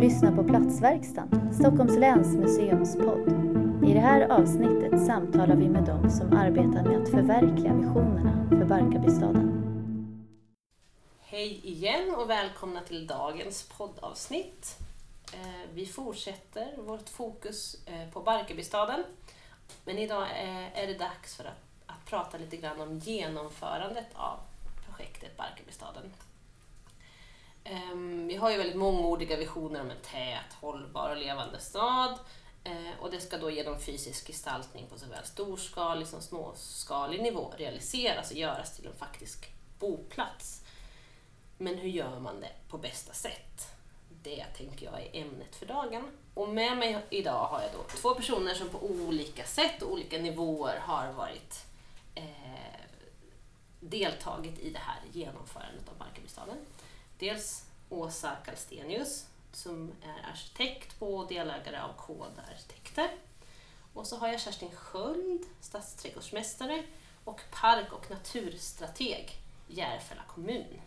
[0.00, 3.28] lyssnar på Platsverkstan, Stockholms läns museums podd.
[3.88, 8.64] I det här avsnittet samtalar vi med dem som arbetar med att förverkliga visionerna för
[8.64, 9.46] Barkarbystaden.
[11.20, 14.78] Hej igen och välkomna till dagens poddavsnitt.
[15.32, 19.04] Eh, vi fortsätter vårt fokus eh, på Barkarbystaden.
[19.84, 24.38] Men idag eh, är det dags för att, att prata lite grann om genomförandet av
[24.86, 26.12] projektet Barkarbystaden.
[27.70, 32.18] Ehm, vi har ju väldigt mångordiga visioner om en tät, hållbar och levande stad.
[32.64, 38.30] Ehm, och det ska då genom fysisk gestaltning på såväl storskalig som småskalig nivå realiseras
[38.30, 40.64] och göras till en faktisk boplats.
[41.58, 43.68] Men hur gör man det på bästa sätt?
[44.22, 46.10] Det tänker jag är ämnet för dagen.
[46.34, 50.18] Och med mig idag har jag då två personer som på olika sätt och olika
[50.18, 51.66] nivåer har varit
[52.14, 52.80] eh,
[53.80, 56.56] deltagit i det här genomförandet av Barkarbystaden.
[57.18, 63.10] Dels Åsa Kalstenius som är arkitekt på och delägare av Kod Arkitekter.
[63.94, 66.84] Och så har jag Kerstin Sköld, stadsträdgårdsmästare
[67.24, 69.30] och park och naturstrateg,
[69.68, 70.80] Järfälla kommun.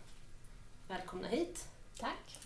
[0.88, 1.68] Välkomna hit.
[1.98, 2.38] Tack.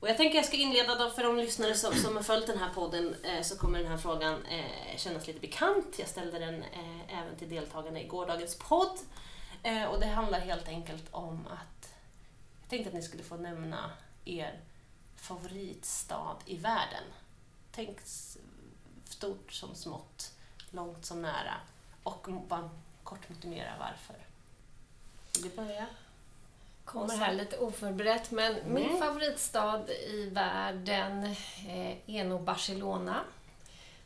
[0.00, 2.58] Och jag tänker jag ska inleda då för de lyssnare som, som har följt den
[2.58, 5.98] här podden eh, så kommer den här frågan eh, kännas lite bekant.
[5.98, 8.98] Jag ställde den eh, även till deltagarna i gårdagens podd.
[9.62, 11.93] Eh, och det handlar helt enkelt om att
[12.76, 13.90] tänkte att ni skulle få nämna
[14.24, 14.60] er
[15.16, 17.02] favoritstad i världen.
[17.72, 17.98] Tänk
[19.04, 20.32] stort som smått,
[20.70, 21.54] långt som nära
[22.02, 22.70] och bara
[23.02, 24.16] kort motivera varför.
[25.34, 25.86] Vill du börja?
[26.84, 28.98] Kommer här lite oförberett, men min Mm.
[28.98, 31.24] favoritstad i världen
[31.68, 33.20] eh, är nog Barcelona.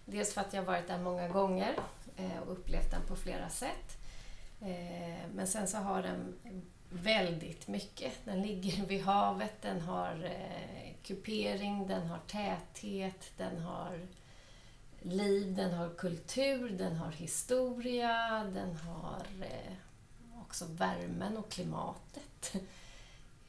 [0.04, 1.78] Dels för att jag har varit där många gånger
[2.16, 3.96] eh, och upplevt den på flera sätt.
[4.60, 6.34] Eh, Men sen så har den
[6.90, 8.12] väldigt mycket.
[8.24, 14.06] Den ligger vid havet, den har eh, kupering, den har täthet, den har
[15.02, 19.72] liv, den har kultur, den har historia, den har eh,
[20.40, 22.52] också värmen och klimatet.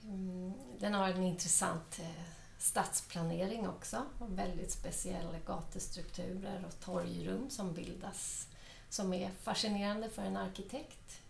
[0.04, 2.24] Mm, den har en intressant eh,
[2.58, 8.48] stadsplanering också och väldigt speciella gatustrukturer och torgrum som bildas
[8.90, 11.22] som är fascinerande för en arkitekt.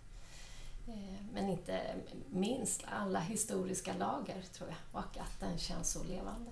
[0.89, 1.95] Eh, Men inte
[2.29, 6.51] minst alla historiska lager, tror jag, och att den känns så levande.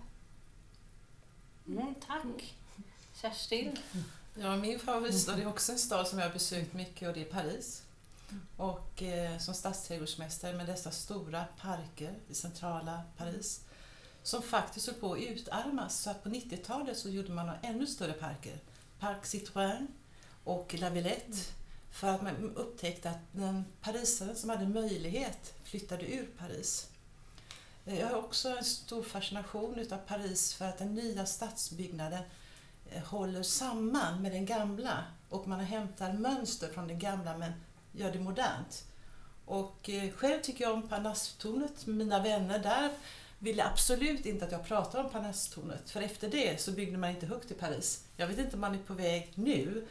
[1.68, 2.56] Mm, tack.
[3.22, 3.78] Kerstin?
[4.36, 7.32] Ja, min favoritstad är också en stad som jag har besökt mycket och det är
[7.32, 7.84] Paris.
[8.58, 13.62] Och eh, som stadsträdgårdsmästare med dessa stora parker i centrala Paris
[14.24, 16.00] som faktiskt höll på att utarmas.
[16.00, 18.60] Så att på 90-talet så gjorde man ännu större parker.
[19.00, 19.88] Parc Citroën
[20.44, 21.38] och La Villette.
[21.98, 26.90] För att man upptäckte att den parisaren som hade möjlighet flyttade ur Paris.
[27.84, 32.24] Jag har också en stor fascination utav Paris för att den nya stadsbyggnaden
[32.92, 37.52] eh, håller samman med den gamla och man hämtar mönster från den gamla men
[37.92, 38.86] gör det modernt.
[39.46, 41.86] Och eh, själv tycker jag om Parnassetornet.
[41.86, 42.92] Mina vänner där
[43.40, 47.26] ville absolut inte att jag pratar om Parnassetornet för efter det så byggde man inte
[47.26, 48.04] högt i Paris.
[48.18, 49.88] Jag vet inte om man är på väg nu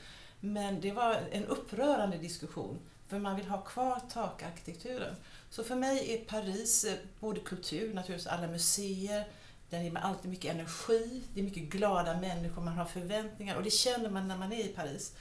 [0.53, 5.15] men det var en upprörande diskussion för man vill ha kvar takarkitekturen.
[5.51, 9.25] Så för mig är Paris eh, både kultur, naturligtvis alla museer,
[9.71, 13.63] den ger mig alltid mycket energi, det är mycket glada människor, man har förväntningar och
[13.63, 15.13] det känner man när man är i Paris.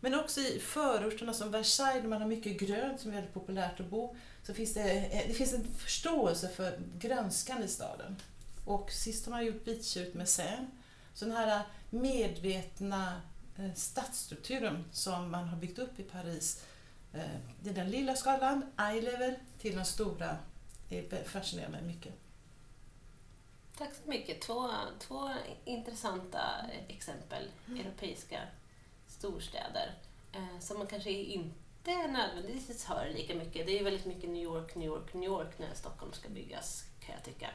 [0.00, 3.80] Men också i förorterna som Versailles, där man har mycket grönt som är väldigt populärt
[3.80, 8.16] att bo, så finns det, eh, det finns en förståelse för grönskan i staden.
[8.64, 10.66] Och sist har man gjort Beach med Seine.
[11.14, 13.20] Så den här eh, medvetna
[13.74, 16.64] stadsstrukturen som man har byggt upp i Paris,
[17.12, 17.20] eh,
[17.60, 20.36] det är den lilla skalan, eye level, till den stora,
[20.88, 22.14] det fascinerar mig mycket.
[23.78, 24.40] Tack så mycket.
[24.40, 25.30] Två, två
[25.64, 26.40] intressanta
[26.88, 28.40] exempel, europeiska
[29.08, 29.94] storstäder,
[30.32, 33.66] eh, som man kanske inte nödvändigtvis hör lika mycket.
[33.66, 37.14] Det är väldigt mycket New York, New York, New York när Stockholm ska byggas, kan
[37.14, 37.50] jag tycka.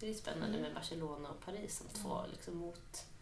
[0.00, 3.13] Det är spännande med Barcelona och Paris som två liksom, motexempel.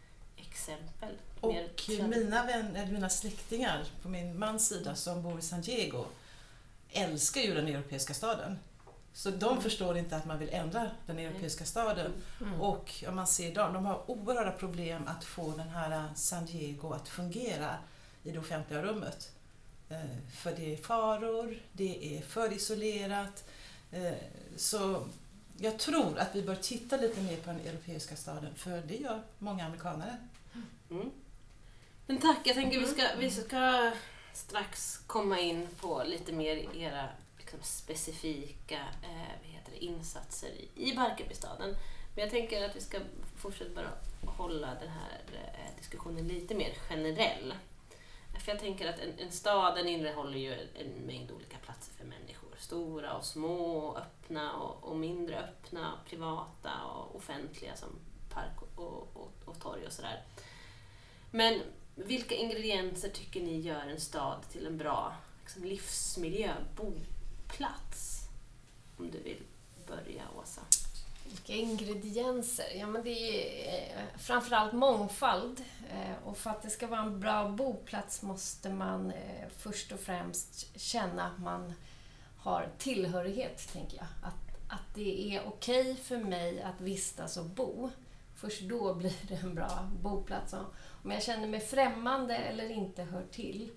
[1.41, 1.69] Mer
[1.99, 6.05] Och mina, vänner, eller mina släktingar på min mans sida som bor i San Diego
[6.91, 8.59] älskar ju den europeiska staden.
[9.13, 12.13] Så de förstår inte att man vill ändra den europeiska staden.
[12.41, 12.61] Mm.
[12.61, 16.93] Och om man ser dem, de har oerhörda problem att få den här San Diego
[16.93, 17.77] att fungera
[18.23, 19.31] i det offentliga rummet.
[19.89, 19.97] Eh,
[20.31, 23.43] För det är faror, det är för isolerat.
[23.91, 24.13] Eh,
[24.57, 25.07] Så
[25.57, 29.21] jag tror att vi bör titta lite mer på den europeiska staden, för det gör
[29.39, 30.17] många amerikanare.
[30.93, 31.11] Mm.
[32.07, 33.91] Men tack, jag tänker vi ska, vi ska
[34.33, 40.69] strax komma in på lite mer era liksom, specifika eh, vad heter det, insatser i,
[40.75, 41.75] i Barkarbystaden.
[42.15, 42.99] Men jag tänker att vi ska
[43.37, 43.89] fortsätta bara
[44.31, 47.53] hålla den här eh, diskussionen lite mer generell.
[48.45, 52.05] För jag tänker att en, en stad den innehåller ju en mängd olika platser för
[52.05, 52.49] människor.
[52.57, 57.89] Stora och små, öppna och, och mindre öppna, privata och offentliga som
[58.29, 60.23] park och, och, och torg och sådär.
[61.35, 61.61] Men
[61.95, 68.27] vilka ingredienser tycker ni gör en stad till en bra liksom, livsmiljö, boplats?
[68.97, 69.43] Om du vill
[69.87, 70.61] börja, Åsa.
[71.25, 72.65] Vilka ingredienser?
[72.75, 75.61] Ja, men det är eh, framförallt mångfald.
[75.91, 79.99] Eh, och för att det ska vara en bra boplats måste man eh, först och
[79.99, 81.73] främst känna att man
[82.37, 84.07] har tillhörighet, tänker jag.
[84.23, 87.89] Att, att det är okej okay för mig att vistas och bo.
[88.35, 90.53] Först då blir det en bra boplats.
[91.03, 93.71] Om jag känner mig främmande eller inte hör till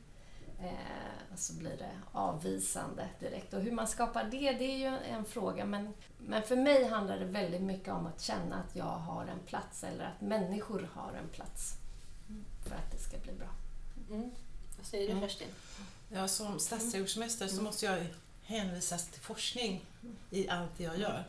[0.61, 3.55] eh, så blir det avvisande direkt.
[3.55, 5.65] Och hur man skapar det, det är ju en fråga.
[5.65, 9.39] Men, men för mig handlar det väldigt mycket om att känna att jag har en
[9.47, 11.73] plats eller att människor har en plats
[12.69, 13.49] för att det ska bli bra.
[14.11, 14.31] Mm.
[14.77, 15.29] Vad säger du mm.
[15.29, 15.49] Kerstin?
[16.09, 17.65] Ja, som stadsträdgårdsmästare så mm.
[17.65, 18.07] måste jag
[18.43, 19.85] hänvisas till forskning
[20.31, 21.25] i allt det jag gör.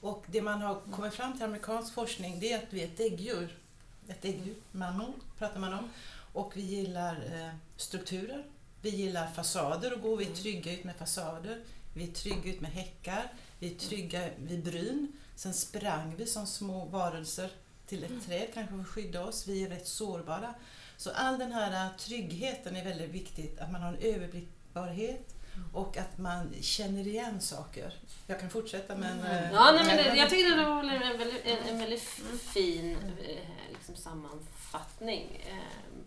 [0.00, 2.96] Och det man har kommit fram till amerikansk forskning det är att vi är ett
[2.96, 3.58] däggdjur.
[4.08, 5.90] Ett däggdjur, mammon pratar man om.
[6.32, 8.44] Och vi gillar eh, strukturer,
[8.82, 11.64] vi gillar fasader och går vi är trygga ut med fasader.
[11.94, 13.32] Vi är trygga ut med häckar.
[13.58, 15.12] Vi är trygga vid bryn.
[15.36, 17.50] Sen sprang vi som små varelser
[17.86, 19.46] till ett träd kanske för att skydda oss.
[19.46, 20.54] Vi är rätt sårbara.
[20.96, 23.58] Så all den här tryggheten är väldigt viktigt.
[23.58, 25.35] Att man har en överblickbarhet
[25.72, 27.94] och att man känner igen saker.
[28.26, 29.20] Jag kan fortsätta men...
[29.20, 29.54] Mm.
[29.54, 32.02] Ja, nej, men det, jag tycker det var en väldigt, en, en väldigt
[32.40, 35.44] fin eh, liksom, sammanfattning.
[35.48, 36.02] Eh,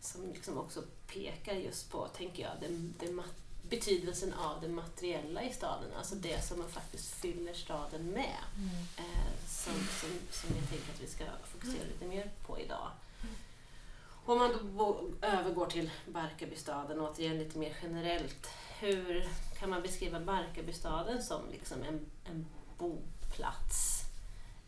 [0.00, 3.12] som liksom också pekar just på, tänker jag, det, det
[3.70, 8.38] betydelsen av det materiella i staden, alltså det som man faktiskt fyller staden med.
[8.56, 8.70] Mm.
[8.96, 12.90] Eh, som, som, som jag tänker att vi ska fokusera lite mer på idag.
[14.24, 18.48] Om man då övergår till Barkarbystaden, återigen lite mer generellt.
[18.80, 19.28] Hur
[19.58, 22.46] kan man beskriva Barkarbystaden som liksom en, en
[22.78, 24.02] boplats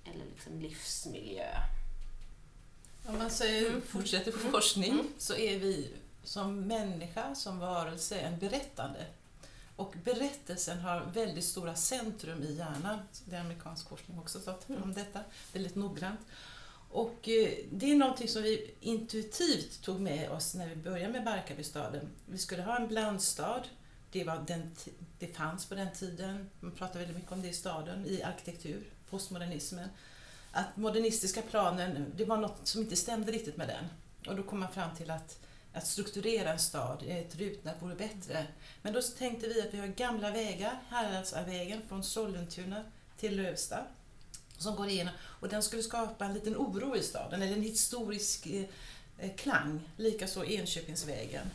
[0.05, 1.49] eller liksom livsmiljö?
[3.07, 3.83] Om man säger, mm.
[3.83, 5.07] fortsätter på forskning mm.
[5.19, 5.89] så är vi
[6.25, 9.07] som människa, som varelse, en berättande.
[9.77, 12.99] Och berättelsen har väldigt stora centrum i hjärnan.
[13.25, 14.95] Det är amerikansk forskning också tagit fram mm.
[14.95, 15.21] detta
[15.53, 16.21] väldigt noggrant.
[16.91, 21.25] Och eh, det är någonting som vi intuitivt tog med oss när vi började med
[21.25, 22.09] Barkarbystaden.
[22.27, 23.63] Vi skulle ha en blandstad.
[24.13, 24.77] Det, var den,
[25.19, 26.51] det fanns på den tiden.
[26.61, 29.89] Man pratar väldigt mycket om det i staden, i arkitektur, postmodernismen
[30.53, 33.85] att modernistiska planen, det var något som inte stämde riktigt med den.
[34.27, 35.39] Och då kom man fram till att,
[35.73, 38.47] att strukturera en stad, ett rutnät vore bättre.
[38.83, 42.85] Men då tänkte vi att vi har gamla vägar, Häradsvägen från Sollentuna
[43.19, 43.87] till Lövsta,
[44.59, 45.15] som går igenom.
[45.21, 48.65] Och den skulle skapa en liten oro i staden, eller en historisk eh,
[49.19, 49.81] eh klang.
[49.97, 51.51] Likaså Enköpingsvägen.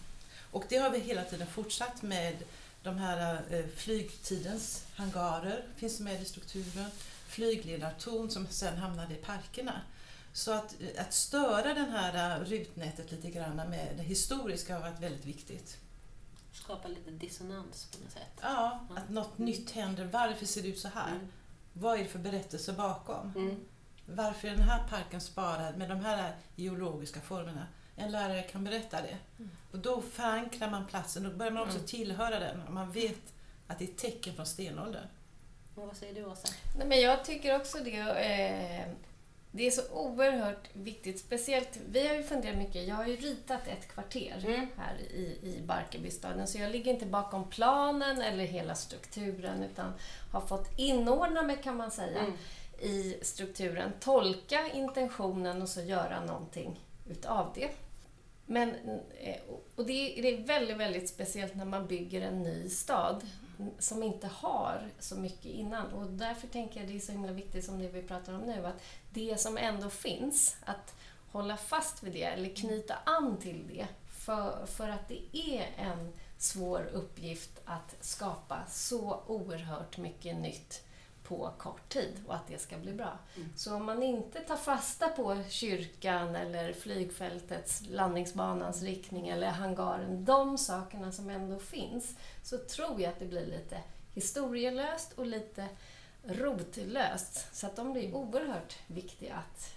[0.54, 2.44] Och det har vi hela tiden fortsatt med
[2.84, 6.92] de här eh, flygtidens hangarer, finns med i strukturen
[7.28, 9.82] flygledartorn som sen hamnade i parkerna.
[10.34, 15.00] Så att, att störa det här äh, rutnätet lite grann med det historiska har varit
[15.00, 15.78] väldigt viktigt.
[16.52, 18.40] Skapa lite dissonans på något sätt.
[18.42, 18.98] Ja, ja.
[18.98, 19.50] att något mm.
[19.50, 20.06] nytt händer.
[20.06, 21.12] Varför ser det ut så här?
[21.12, 21.28] Mm.
[21.74, 23.34] Vad är det för berättelse bakom?
[23.36, 23.60] Mm.
[24.06, 27.68] Varför är den här parken sparad med de här geologiska formerna?
[27.96, 29.18] En lärare kan berätta det.
[29.38, 29.52] Mm.
[29.72, 31.88] Och då förankrar man platsen, då börjar man också mm.
[31.88, 32.62] tillhöra den.
[32.62, 33.34] Och man vet
[33.68, 35.08] att det är tecken från stenåldern.
[35.76, 36.48] vad säger du Åsa?
[36.78, 38.00] Nej, men jag tycker också det.
[38.00, 38.88] Eh,
[39.56, 41.20] det är så oerhört viktigt.
[41.20, 42.88] Speciellt, vi har ju funderat mycket.
[42.88, 44.68] Jag har ju ritat ett kvarter mm.
[44.78, 46.48] här i, i Barkarbystaden.
[46.48, 49.94] Så jag ligger inte bakom planen eller hela strukturen utan
[50.32, 52.34] har fått inordna mig kan man säga mm.
[52.80, 53.92] i strukturen.
[54.00, 57.70] Tolka intentionen och så göra någonting utav det.
[58.46, 58.70] Men,
[59.20, 59.42] eh,
[59.76, 63.22] och det är väldigt, väldigt speciellt när man bygger en ny stad
[63.80, 65.88] som inte har så mycket innan.
[65.94, 68.66] Och därför tänker jag det är så himla viktigt som det vi pratar om nu,
[68.66, 70.96] att det som ändå finns, att
[71.32, 73.88] hålla fast vid det eller knyta an till det.
[74.08, 80.84] För, för att det är en svår uppgift att skapa så oerhört mycket nytt
[81.34, 83.20] på kort tid och att det ska bli bra.
[83.36, 83.50] Mm.
[83.56, 90.58] Så om man inte tar fasta på kyrkan eller flygfältets, landningsbanans riktning eller hangaren, de
[90.58, 93.78] sakerna som ändå finns, så tror jag att det blir lite
[94.14, 95.68] historielöst och lite
[96.24, 97.56] rotlöst.
[97.56, 99.76] Så att de blir oerhört viktiga att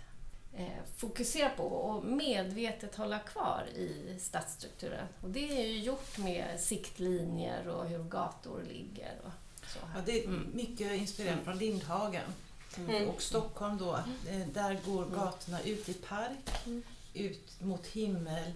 [0.56, 5.06] eh, fokusera på och medvetet hålla kvar i stadsstrukturen.
[5.22, 9.20] Och det är ju gjort med siktlinjer och hur gator ligger.
[9.24, 9.45] Och,
[9.94, 10.50] Ja, det är mm.
[10.54, 12.32] mycket inspirerat från Lindhagen.
[12.78, 13.08] Mm.
[13.08, 13.94] Och Stockholm då,
[14.28, 16.82] eh, där går gatorna ut i park, Mm.
[17.14, 18.52] ut mot himmel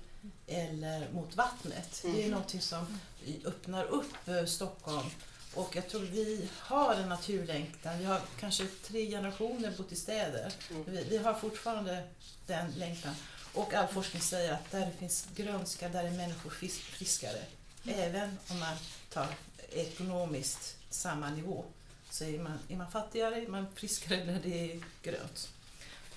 [0.46, 2.00] eller mot vattnet.
[2.02, 2.30] Det är Mm.
[2.30, 2.98] någonting som
[3.44, 5.06] öppnar upp eh, Stockholm.
[5.54, 7.98] Och jag tror vi har en naturlängtan.
[7.98, 10.52] Vi har kanske tre generationer bott i städer.
[10.70, 10.84] Mm.
[10.86, 12.08] Vi, vi har fortfarande
[12.46, 13.14] den längtan.
[13.54, 17.42] Och all forskning säger att där det finns grönska, där är människor fris- friskare.
[17.84, 18.76] Även om man
[19.12, 19.26] tar
[19.72, 21.64] ekonomiskt samma nivå.
[22.10, 25.48] Så är man, är man fattigare, är man friskare när det är grönt.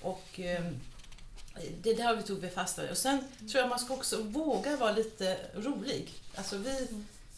[0.00, 0.64] Och eh,
[1.82, 2.90] det där vi tog vi fasta.
[2.90, 6.12] Och sen tror jag man ska också våga vara lite rolig.
[6.34, 6.88] Alltså vi,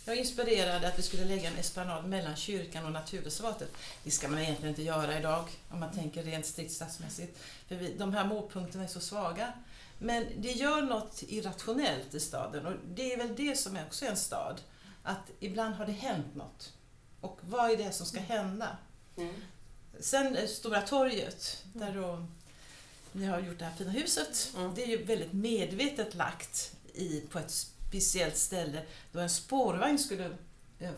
[0.05, 3.71] jag inspirerade att vi skulle lägga en esplanad mellan kyrkan och naturreservatet.
[4.05, 7.39] Det ska man egentligen inte göra idag om man tänker rent strikt stadsmässigt.
[7.69, 9.53] För vi, de här målpunkterna är så svaga.
[9.99, 14.07] Men det gör något irrationellt i staden och det är väl det som är också
[14.07, 14.61] en stad.
[15.03, 16.73] Att ibland har det hänt något.
[17.27, 18.77] Och vad är det som ska hända?
[19.17, 19.35] Mm.
[20.01, 22.27] Sen eh, Stora torget, där då
[23.13, 24.53] ni har gjort det här fina huset.
[24.57, 24.75] Mm.
[24.75, 30.31] Det är ju väldigt medvetet lagt i, på ett speciellt ställe då en spårvagn skulle
[30.79, 30.91] eh,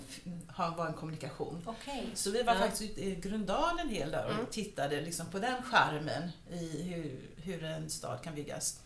[0.49, 1.63] ha, vara en kommunikation.
[1.67, 2.07] Okej.
[2.15, 2.61] Så vi var Ja.
[2.61, 4.47] faktiskt i Gröndal en hel dag och Mm.
[4.51, 8.81] tittade liksom på den skärmen i hur, hur en stad kan byggas.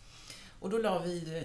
[0.59, 1.43] Och då la vi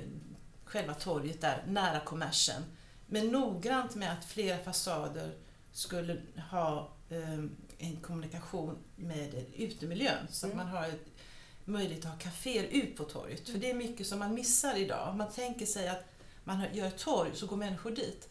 [0.64, 2.62] själva torget där, nära kommersen.
[3.06, 5.34] Men noggrant med att flera fasader
[5.78, 6.20] skulle
[6.50, 7.38] ha eh,
[7.78, 10.26] en kommunikation med utemiljön.
[10.30, 10.66] Så att Mm.
[10.66, 11.06] man har ett,
[11.64, 13.48] möjlighet att ha kaféer ut på torget.
[13.48, 15.16] För det är mycket som man missar idag.
[15.16, 16.04] Man tänker sig att
[16.44, 18.28] man gör ett torg så går människor dit.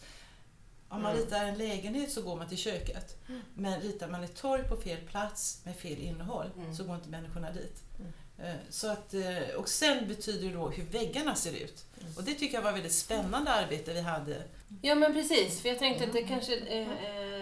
[0.89, 1.23] Om man Mm.
[1.25, 3.17] ritar en lägenhet så går man till köket.
[3.53, 6.75] Men ritar man ett torg på fel plats med fel innehåll Mm.
[6.75, 7.83] så går inte människorna dit.
[8.39, 11.85] Eh, Så att, eh, och sen betyder det då hur väggarna ser ut.
[12.17, 14.43] Och det tycker jag var ett väldigt spännande arbete vi hade.
[14.81, 16.81] Ja men precis, för jag tänkte att det kanske är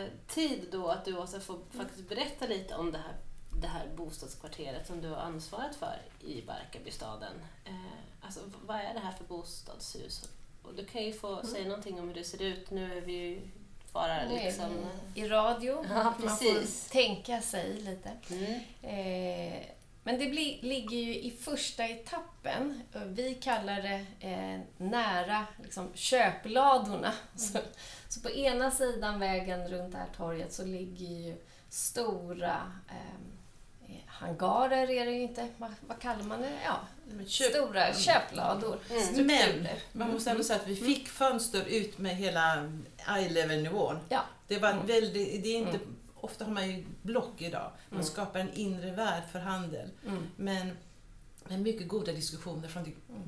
[0.04, 3.14] eh, tid då att du också får faktiskt berätta lite om det här,
[3.62, 7.34] det här bostadskvarteret som du har ansvarat för i Barkarbystaden.
[8.22, 10.30] Alltså vad är det här för bostadshus?
[10.64, 12.72] Och du kan ju få säga någonting om hur det ser ut.
[12.72, 13.42] Nu är vi ju
[13.94, 14.86] bara liksom...
[15.16, 15.86] i radio.
[15.90, 16.84] Ja, Man precis.
[16.88, 18.12] får tänka sig lite.
[18.30, 18.60] Mm.
[18.82, 19.66] Eh,
[20.08, 22.82] men det blir, ligger ju i första etappen.
[23.06, 27.12] Vi kallar det eh, nära liksom, köpladorna.
[27.36, 27.60] Så,
[28.10, 31.36] så på ena sidan vägen runt det här torget så ligger ju
[31.70, 35.48] stora eh, hangarer är det ju inte.
[35.58, 36.52] Vad, vad kallar man det?
[36.66, 38.80] Ja, Men köp- stora köplador.
[38.90, 39.02] Mm.
[39.04, 39.80] Strukturer.
[39.92, 42.70] Man måste ändå säga att vi fick fönster ut med hela
[43.18, 44.00] eye level-nivån.
[44.10, 44.22] Ja.
[44.48, 44.86] Det var Mm.
[44.88, 45.80] väldigt, det är inte,
[46.26, 47.72] ofta har man ju block idag.
[47.90, 48.06] Man Mm.
[48.06, 49.90] skapar en inre värld för handel.
[50.08, 50.28] Mm.
[50.36, 50.78] Men
[51.48, 52.84] med mycket goda diskussioner från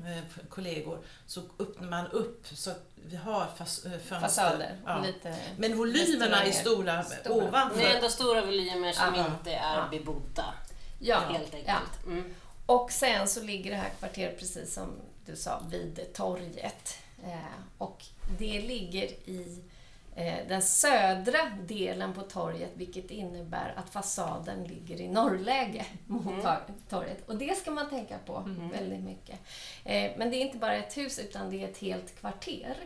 [0.06, 4.20] eh, kollegor så öppnar man upp så att vi har fas, eh, fönster.
[4.20, 4.76] Fasader.
[4.86, 5.02] Ja.
[5.06, 7.34] Lite Men volymerna är stora, Stora.
[7.46, 7.78] ovanför.
[7.78, 9.26] Det är ändå stora volymer som Ja.
[9.26, 9.88] inte är Ja.
[9.90, 10.54] bebodda,
[11.00, 11.58] Ja, helt ja.
[11.58, 12.06] enkelt.
[12.06, 12.34] Mm.
[12.66, 14.88] Och sen så ligger det här kvarteret, precis som
[15.26, 16.98] du sa, vid torget.
[17.24, 17.38] Eh,
[17.78, 18.04] och
[18.38, 19.62] det ligger i
[20.48, 26.40] den södra delen på torget, vilket innebär att fasaden ligger i norrläge mot Mm.
[26.40, 27.28] tor- torget.
[27.28, 29.38] Och det ska man tänka på väldigt mycket.
[29.84, 32.76] Eh, men det är inte bara ett hus, utan det är ett helt kvarter.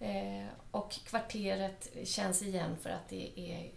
[0.00, 3.70] Eh, och kvarteret känns igen för att det är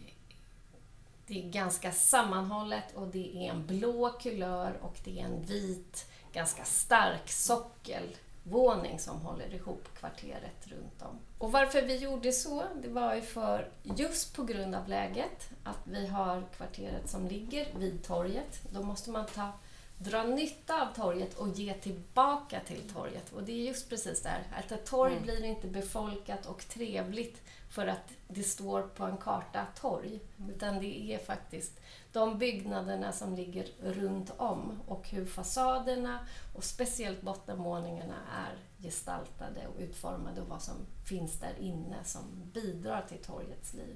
[1.28, 6.06] det är ganska sammanhållet och det är en blå kulör och det är en vit,
[6.34, 11.20] ganska stark sockelvåning som håller ihop kvarteret runt om.
[11.40, 15.80] Och varför vi gjorde så, det var ju för just på grund av läget, att
[15.84, 18.62] vi har kvarteret som ligger vid torget.
[18.74, 19.52] Då måste man ta
[19.98, 23.34] dra nytta av torget och ge tillbaka till torget.
[23.34, 25.24] Och det är just precis det här, att ett torg Mm.
[25.24, 30.20] blir inte befolkat och trevligt för att det står på en karta torg.
[30.50, 31.80] Utan det är faktiskt
[32.12, 36.20] de byggnaderna som ligger runt om och hur fasaderna
[36.56, 40.76] och speciellt bottenvåningarna är gestaltade och utformade och vad som
[41.10, 42.22] finns där inne som
[42.54, 43.96] bidrar till torgets liv.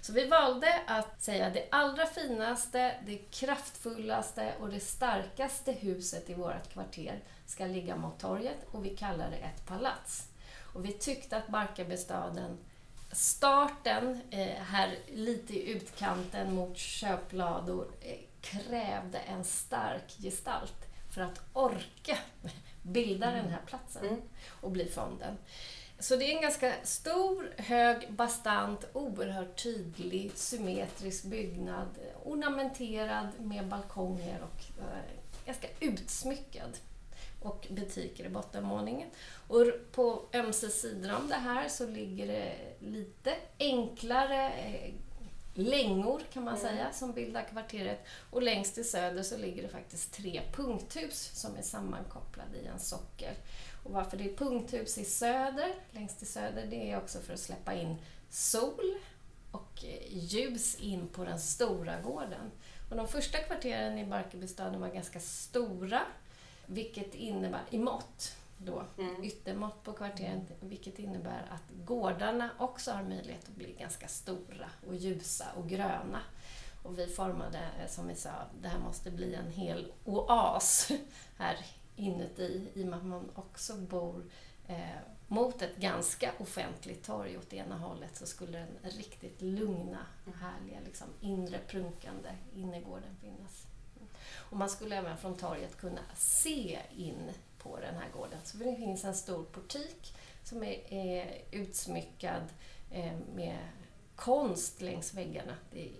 [0.00, 6.34] Så vi valde att säga det allra finaste, det kraftfullaste och det starkaste huset i
[6.34, 10.28] vårt kvarter ska ligga mot torget och vi kallar det ett palats.
[10.74, 12.58] Och vi tyckte att Barkarbystaden
[13.12, 20.74] starten eh, här lite i utkanten mot köplador eh, krävde en stark gestalt
[21.14, 22.18] för att orka
[22.82, 24.20] bilda den här platsen Mm.
[24.60, 25.38] och bli fonden.
[25.98, 31.88] Så det är en ganska stor, hög, bastant, oerhört tydlig, symmetrisk byggnad.
[31.98, 34.64] eh, Ornamenterad med balkonger och
[35.46, 36.78] ganska utsmyckad.
[37.42, 39.08] Och butiker i bottenvåningen.
[39.48, 44.94] Och på ömse sidor om det här så ligger det lite enklare, eh,
[45.54, 48.06] längor kan man säga som bildar kvarteret.
[48.30, 52.78] Och längst i söder så ligger det faktiskt tre punkthus som är sammankopplade i en
[52.78, 53.34] sockel.
[53.84, 57.40] Och varför det är punkthus i söder, längst i söder, det är också för att
[57.40, 57.96] släppa in
[58.30, 58.94] sol
[59.50, 62.50] och eh, ljus in på den stora gården.
[62.90, 66.00] Och de första kvarteren i Barkarbystaden var ganska stora,
[66.72, 69.24] vilket innebär, i mått, då, Mm.
[69.24, 74.94] yttermått på kvarteren, vilket innebär att gårdarna också har möjlighet att bli ganska stora och
[74.96, 76.20] ljusa och gröna.
[76.82, 78.30] Och vi formade, eh, som vi sa,
[78.62, 80.88] det här måste bli en hel oas
[81.38, 81.56] här
[81.96, 84.24] inuti, i och med att man också bor
[84.66, 84.98] eh,
[85.28, 90.06] mot ett ganska offentligt torg åt ena hållet så skulle den riktigt lugna,
[90.40, 93.66] härliga, liksom, inre prunkande innergården finnas.
[94.52, 98.38] Och man skulle även från torget kunna se in på den här gården.
[98.44, 102.42] Så det finns en stor portik som är, är utsmyckad
[102.90, 103.58] eh, med
[104.16, 105.56] konst längs väggarna.
[105.74, 105.90] Är,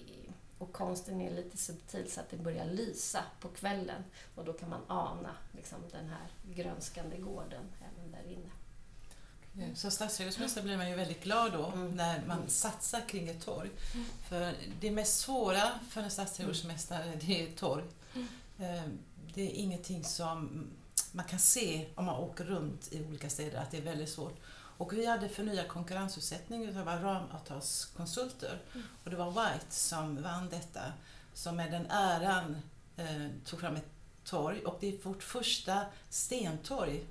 [0.58, 4.04] och konsten är lite subtil så att det börjar lysa på kvällen
[4.34, 8.50] och då kan man ana liksom, den här grönskande gården även där inne.
[9.74, 11.90] Som stadsträdgårdsmästare blir man ju väldigt glad då Mm.
[11.96, 13.70] när man satsar kring ett torg.
[14.28, 17.84] För det mest svåra för en stadsträdgårdsmästare det är torg.
[18.58, 18.82] Eh,
[19.34, 20.66] Det är ingenting som
[21.12, 24.40] man kan se om man åker runt i olika städer att det är väldigt svårt.
[24.78, 28.62] Och vi hade förnyad konkurrensutsättning utav ramavtalskonsulter.
[29.04, 30.80] Och det var White som vann detta.
[31.34, 32.56] Som med den äran
[32.96, 33.90] eh, tog fram ett
[34.24, 34.64] torg.
[34.64, 37.04] Och det är vårt första stentorg.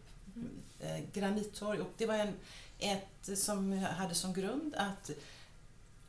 [0.80, 1.80] Eh, granittorg.
[1.80, 2.34] Och det var en,
[2.80, 5.12] ett som hade som grund att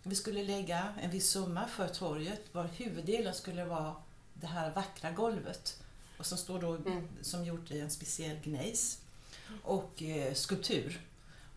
[0.03, 2.55] vi skulle lägga en viss summa för torget.
[2.55, 3.95] Var huvuddelen skulle vara
[4.43, 5.83] det här vackra golvet.
[6.19, 7.09] Och som står då Mm.
[7.23, 8.99] som gjort i en speciell gnejs.
[9.63, 11.01] Och eh, skulptur.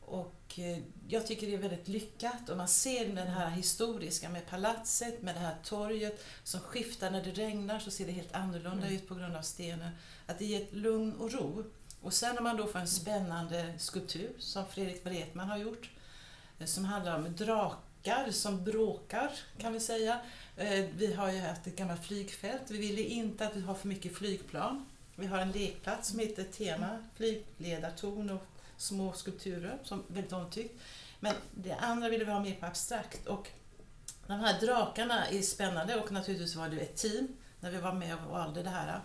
[0.05, 0.77] Och eh,
[1.07, 5.35] jag tycker det är väldigt lyckat och man ser den här historiska med palatset, med
[5.35, 9.15] det här torget som skiftar när det regnar så ser det helt annorlunda ut på
[9.15, 9.91] grund av stenen.
[10.25, 11.63] Att det ger ett lugn och ro.
[12.01, 15.89] Och sen när man då får en spännande skulptur som Fredrik Wretman har gjort
[16.59, 17.25] eh, som handlar om
[18.05, 20.19] drakar som bråkar kan vi säga.
[20.57, 22.61] Eh, vi har ju haft ett gammalt flygfält.
[22.67, 24.85] Vi ville inte att vi har för mycket flygplan.
[25.15, 28.45] Vi har en lekplats som heter Tema, flygledartorn och
[28.77, 30.81] små skulpturer som är väldigt omtyckt.
[31.19, 33.49] Men det andra ville vi ha mer på abstrakt och
[34.27, 37.27] de här drakarna är spännande och naturligtvis var det ett team
[37.59, 39.01] när vi var med och valde det här.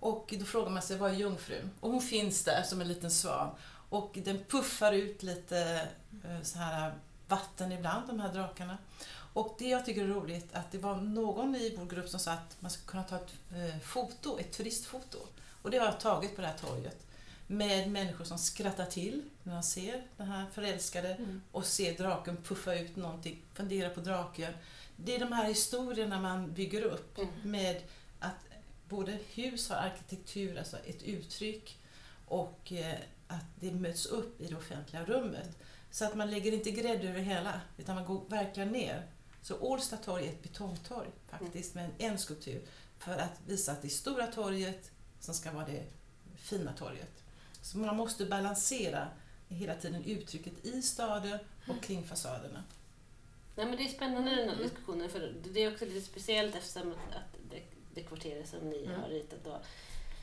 [0.00, 1.70] Och då frågar man sig, vad är jungfrun?
[1.80, 3.50] Och hon finns där som en liten svan.
[3.88, 5.88] Och den puffar ut lite
[6.24, 6.92] eh, så här
[7.30, 8.78] vatten ibland, de här drakarna.
[9.32, 12.32] Och det jag tycker är roligt att det var någon i vår grupp som sa
[12.32, 15.18] att man skulle kunna ta ett eh, foto, ett turistfoto.
[15.62, 17.06] Och det har jag tagit på det här torget.
[17.46, 21.16] Med människor som skrattar till när de ser den här förälskade
[21.52, 24.52] och ser draken puffa ut någonting, fundera på draken.
[24.96, 27.30] Det är de här historierna man bygger upp Mm.
[27.42, 27.82] med
[28.20, 28.34] att
[28.88, 31.78] både hus har arkitektur, alltså ett uttryck
[32.26, 32.94] och eh,
[33.28, 35.58] att det möts upp i det offentliga rummet.
[35.90, 39.06] Så att man lägger inte grädde över hela, utan man går verkligen ner.
[39.42, 42.62] Så Årsta torg är ett betongtorg faktiskt, med en skulptur.
[42.98, 45.84] För att visa att det är stora torget som ska vara det
[46.36, 47.22] fina torget.
[47.62, 49.08] Så man måste balansera
[49.48, 52.64] hela tiden uttrycket i staden och kring fasaderna.
[53.56, 56.92] Nej, men det är spännande den här diskussionen för det är också lite speciellt eftersom
[56.92, 57.62] att, det,
[57.94, 59.00] det kvarteret som ni Mm.
[59.00, 59.60] har ritat då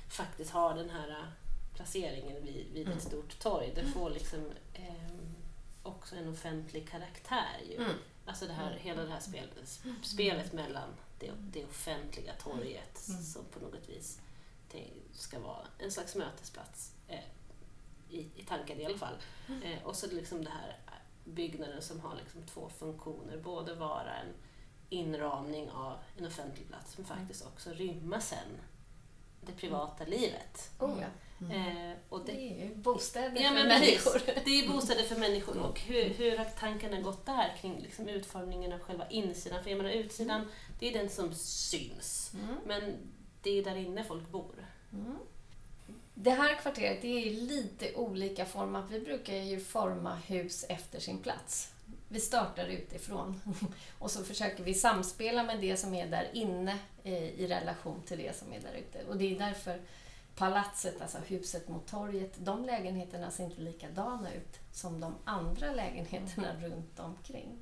[0.10, 1.26] faktiskt har den här äh,
[1.76, 2.98] placeringen vid, vid Mm.
[2.98, 3.72] ett stort torg.
[3.76, 4.40] Det får liksom
[4.74, 5.36] ehm,
[5.88, 7.76] också en offentlig karaktär ju.
[7.76, 7.96] Mm.
[8.26, 8.80] Alltså det här, Mm.
[8.80, 9.50] hela det här spel,
[10.04, 13.22] spelet mellan det, det offentliga torget Mm.
[13.24, 14.22] som på något vis
[15.14, 16.92] ska vara en slags mötesplats.
[17.08, 17.20] Eh,
[18.10, 19.16] i, I tanken i alla fall.
[19.64, 20.78] Eh, och så liksom det här
[21.24, 23.38] byggnaden som har liksom två funktioner.
[23.38, 24.34] Både vara en
[24.90, 28.48] inramning av en offentlig plats men faktiskt också rymma sen
[29.42, 30.72] det privata livet.
[30.80, 31.08] Oh, ja.
[31.40, 34.22] Eh, och Det det, är ju bostäder Ja, för människor.
[34.46, 38.74] Det är bostäder för människor och hur, hur har tankarna gått där kring liksom utformningen
[38.74, 39.64] av själva insidan?
[39.64, 40.48] För jag menar utsidan,
[40.80, 42.32] det är den som syns.
[42.34, 42.56] Mm.
[42.66, 42.96] Men
[43.42, 44.66] det är där inne folk bor.
[44.94, 45.18] Mm.
[46.14, 48.86] Det här kvarteret det är lite olika format.
[48.90, 51.72] Vi brukar ju forma hus efter sin plats.
[52.08, 53.42] Vi startar utifrån
[54.00, 58.18] och så försöker vi samspela med det som är där inne eh, i relation till
[58.18, 59.04] det som är där ute.
[59.10, 59.82] Och det är därför
[60.36, 66.56] palatset, alltså huset mot torget, de lägenheterna ser inte likadana ut som de andra lägenheterna
[66.62, 67.58] runt omkring.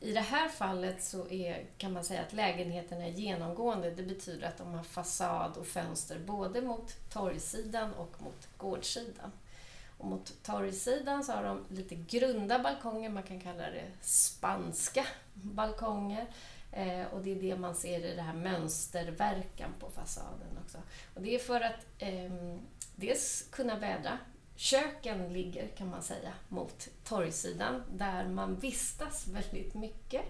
[0.00, 3.90] I det här fallet så är, kan man säga att lägenheterna är genomgående.
[3.90, 9.32] Det betyder att de har fasad och fönster både mot torgsidan och mot gårdssidan.
[10.00, 16.26] Och mot torgsidan så har de lite grunda balkonger, man kan kalla det spanska balkonger.
[16.72, 20.78] Eh, och det är det man ser i det här mönsterverkan på fasaden också.
[21.14, 22.32] Och det är för att eh,
[22.96, 24.18] dels kunna vädra.
[24.56, 30.22] Köken ligger, kan man säga, mot torgsidan där man vistas väldigt mycket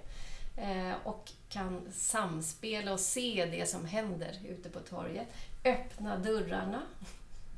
[0.56, 5.28] eh, och kan samspela och se det som händer ute på torget.
[5.64, 6.82] Öppna dörrarna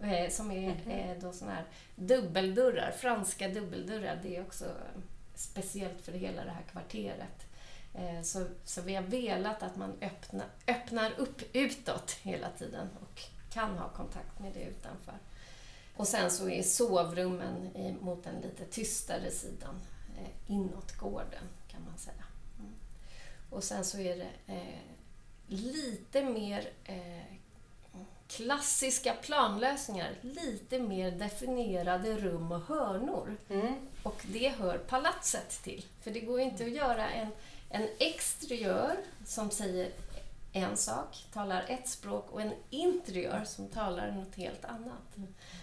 [0.03, 1.65] eh, som är eh, då såna här
[1.97, 4.21] dubbeldörrar, franska dubbeldörrar.
[4.23, 4.65] Det är också
[5.35, 7.47] speciellt för hela det här kvarteret.
[7.95, 13.21] Eh, Så, så vi har velat att man öppna, öppnar upp utåt hela tiden och
[13.53, 15.15] kan ha kontakt med det utanför.
[15.97, 19.81] Och sen så är sovrummen i- mot den lite tystare sidan
[20.19, 22.25] eh, inåt gården kan man säga.
[22.59, 22.73] Mm.
[23.51, 24.81] Och sen så är det eh,
[25.47, 27.37] lite mer eh,
[28.37, 33.37] klassiska planlösningar, lite mer definierade rum och hörnor.
[33.49, 33.75] Mm.
[34.03, 35.87] Och det hör palatset till.
[36.03, 37.29] För det går inte att göra en,
[37.71, 39.91] en exteriör som säger
[40.53, 45.17] en sak, talar ett språk, och en interiör som talar något helt annat.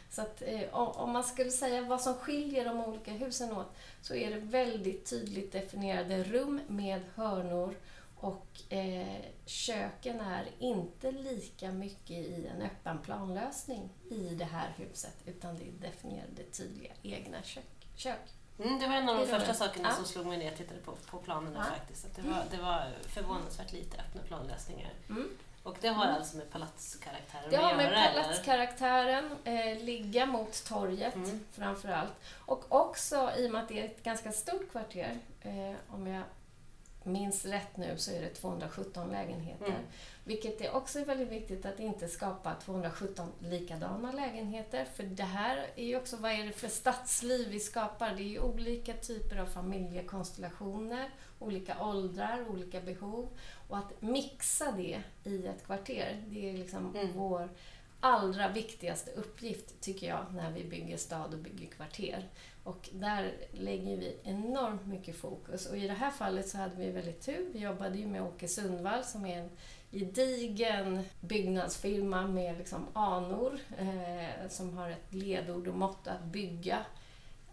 [0.09, 3.75] Så att, eh, om om man skulle säga vad som skiljer de olika husen åt
[4.01, 7.75] så är det väldigt tydligt definierade rum med hörnor
[8.19, 15.15] och eh, köken är inte lika mycket i en öppen planlösning i det här huset
[15.25, 17.63] utan det är definierade tydliga egna kök.
[17.95, 18.19] kök.
[18.59, 19.53] Mm, det var en av de första det.
[19.57, 19.95] sakerna Ja.
[19.95, 21.75] som slog mig när jag tittade på, på planerna Ja.
[21.77, 22.05] faktiskt.
[22.05, 24.91] Att det, var, det var förvånansvärt lite öppna planlösningar.
[25.09, 25.29] Mm.
[25.63, 26.15] Och det har Mm.
[26.15, 31.45] alltså med palatskaraktären Det har att med göra, palatskaraktären, eh, ligga mot torget Mm.
[31.51, 32.13] framför allt.
[32.45, 36.23] Och också i och med att det är ett ganska stort kvarter, eh, om jag
[37.11, 39.65] minns rätt nu så är det 217 lägenheter.
[39.65, 39.81] Mm.
[40.23, 44.85] Vilket är också väldigt viktigt att inte skapa 217 likadana lägenheter.
[44.85, 48.15] För det här är ju också, vad är det för stadsliv vi skapar?
[48.15, 53.29] Det är ju olika typer av familjekonstellationer, olika åldrar, olika behov.
[53.67, 57.07] Och att mixa det i ett kvarter, det är liksom Mm.
[57.15, 57.49] vår
[57.99, 62.29] allra viktigaste uppgift, tycker jag, när vi bygger stad och bygger kvarter.
[62.63, 65.65] Och där lägger vi enormt mycket fokus.
[65.65, 67.49] Och i det här fallet så hade vi väldigt tur.
[67.53, 69.49] Vi jobbade ju med Åke Sundvall som är en
[69.91, 76.85] gedigen byggnadsfirma med liksom anor eh, som har ett ledord och motto att bygga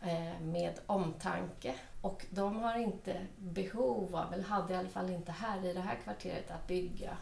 [0.02, 1.74] eh, med omtanke.
[2.00, 5.80] Och de har inte behov av, eller hade i alla fall inte här i det
[5.80, 7.16] här kvarteret, att bygga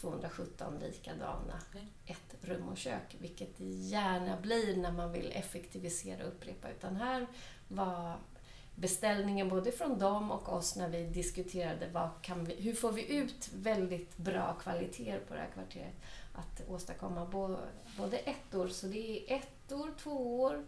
[0.00, 1.86] 217 likadana Nej.
[2.06, 6.70] ett rum och kök, vilket det gärna blir när man vill effektivisera och upprepa.
[6.70, 7.26] Utan här
[7.68, 8.16] var
[8.74, 13.16] beställningen både från dem och oss när vi diskuterade vad kan vi, hur får vi
[13.16, 15.94] ut väldigt bra kvaliteter på det här kvarteret.
[16.34, 17.26] Att åstadkomma
[17.96, 20.64] både ettor, så det är ettor, tvåor,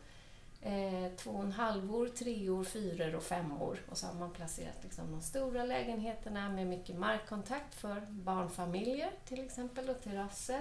[0.63, 3.79] eh, två och en halvor, treor, fyror och femmor.
[3.91, 9.45] Och så har man placerat liksom de stora lägenheterna med mycket markkontakt för barnfamiljer till
[9.45, 10.61] exempel och terrasser.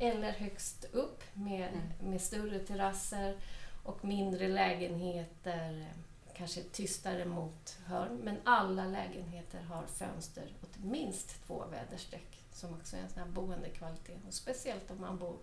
[0.00, 2.10] Eller högst upp med, Mm.
[2.10, 3.36] med större terrasser
[3.82, 5.98] och mindre lägenheter, eh,
[6.36, 8.20] kanske tystare mot hörn.
[8.24, 13.28] Men alla lägenheter har fönster åt minst två väderstreck som också är en sån här
[13.28, 14.18] boendekvalitet.
[14.26, 15.36] Och speciellt om man bor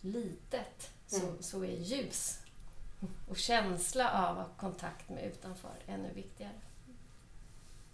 [0.00, 1.42] litet så, Mm.
[1.42, 2.38] så är ljus
[3.28, 6.60] och känsla av kontakt med utanför ännu viktigare.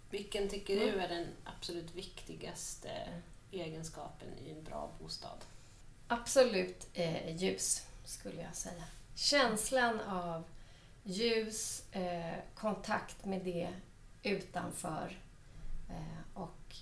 [0.09, 0.87] Vilken tycker Mm.
[0.87, 2.91] du är den absolut viktigaste
[3.51, 5.45] egenskapen i en bra bostad?
[6.07, 8.83] Absolut eh, ljus, skulle jag säga.
[9.15, 10.43] Känslan av
[11.03, 13.73] ljus, eh, kontakt med det
[14.23, 15.17] utanför
[15.89, 16.75] eh, och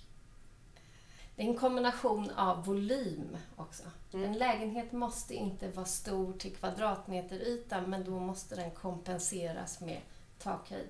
[1.35, 3.83] det är en kombination av volym också.
[4.13, 4.25] Mm.
[4.25, 10.01] En lägenhet måste inte vara stor till kvadratmeteryta men då måste den kompenseras med
[10.39, 10.89] takhöjd.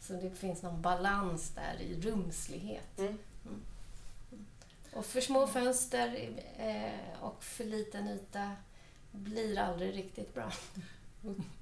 [0.00, 2.98] Så det finns någon balans där i rumslighet.
[2.98, 3.18] Mm.
[4.92, 8.52] Och för små fönster eh, och för liten yta
[9.12, 10.52] blir aldrig riktigt bra.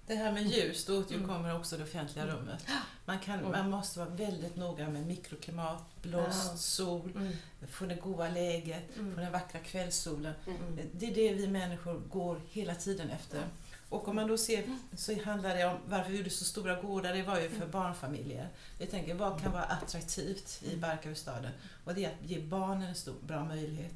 [0.06, 2.64] Det här med ljus, då återkommer också det offentliga rummet.
[3.04, 3.50] Man, kan, Mm.
[3.50, 7.32] man måste vara väldigt noga med mikroklimat, blåst, sol, Mm.
[7.70, 9.16] få det goda läget, få Mm.
[9.16, 10.34] den vackra kvällssolen.
[10.46, 10.78] Mm.
[10.92, 13.42] Det är det vi människor går hela tiden efter.
[13.88, 14.64] Och om man då ser
[14.96, 18.48] så handlar det om varför vi gjorde så stora gårdar, det var ju för barnfamiljer.
[18.78, 21.52] Vi tänker vad kan vara attraktivt i Barkarbystaden?
[21.84, 23.92] Och det är att ge barnen en stor, bra möjlighet.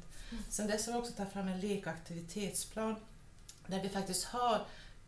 [0.49, 2.95] Sen dess har vi också tagit fram en lek och aktivitetsplan
[3.67, 4.61] där vi faktiskt har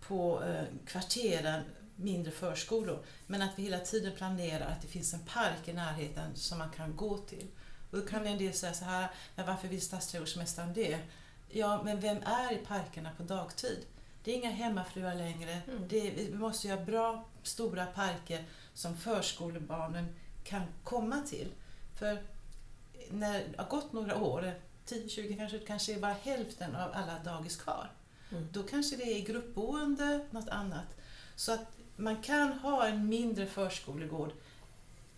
[0.07, 1.63] på eh, kvarteren
[1.95, 6.35] mindre förskolor men att vi hela tiden planerar att det finns en park i närheten
[6.35, 7.47] som man kan gå till.
[7.91, 10.99] Och då kan en del säga så här, men varför vill stadsträdgårdsmästaren det?
[11.49, 13.85] Ja, men vem är i parkerna på dagtid?
[14.23, 15.61] Det är inga hemmafruar längre.
[15.67, 15.87] Mm.
[15.87, 21.51] Det, vi måste göra bra, stora parker som förskolebarnen kan komma till.
[21.95, 22.23] För
[23.09, 24.53] när det har gått några år,
[24.87, 27.91] 10-20 kanske, kanske är bara hälften av alla dagis kvar.
[28.33, 28.47] Mm.
[28.51, 30.85] Då kanske det är gruppboende, något annat.
[31.35, 34.31] Så att man kan ha en mindre förskolegård.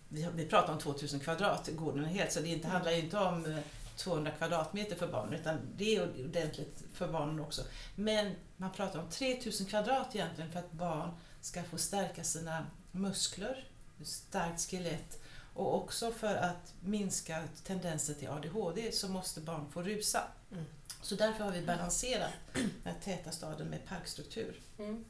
[0.08, 3.18] Vi, vi pratar om 2000 kvadrat, gården är helt, så det inte, handlar ju inte
[3.18, 3.58] om eh,
[3.96, 7.62] 200 kvadratmeter för barnen, utan det är ordentligt för barnen också.
[7.94, 13.64] Men man pratar om 3000 kvadrat egentligen för att barn ska få stärka sina muskler,
[14.02, 15.22] starkt skelett
[15.56, 20.22] och också för att minska tendenser till ADHD så måste barn få rusa.
[20.52, 20.64] Mm.
[21.02, 24.60] Så därför har vi balanserat den här täta staden med parkstruktur.
[24.78, 25.04] Mm.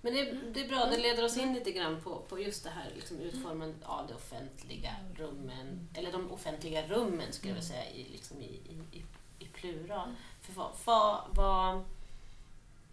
[0.00, 2.70] Men det, det är bra, det leder oss in lite grann på, på just det
[2.70, 7.90] här liksom utformandet av de offentliga rummen, eller de offentliga rummen skulle jag vilja säga
[7.90, 8.60] i, liksom i,
[8.92, 9.02] i,
[9.38, 10.14] i, plural.
[10.40, 11.84] För vad, vad, vad,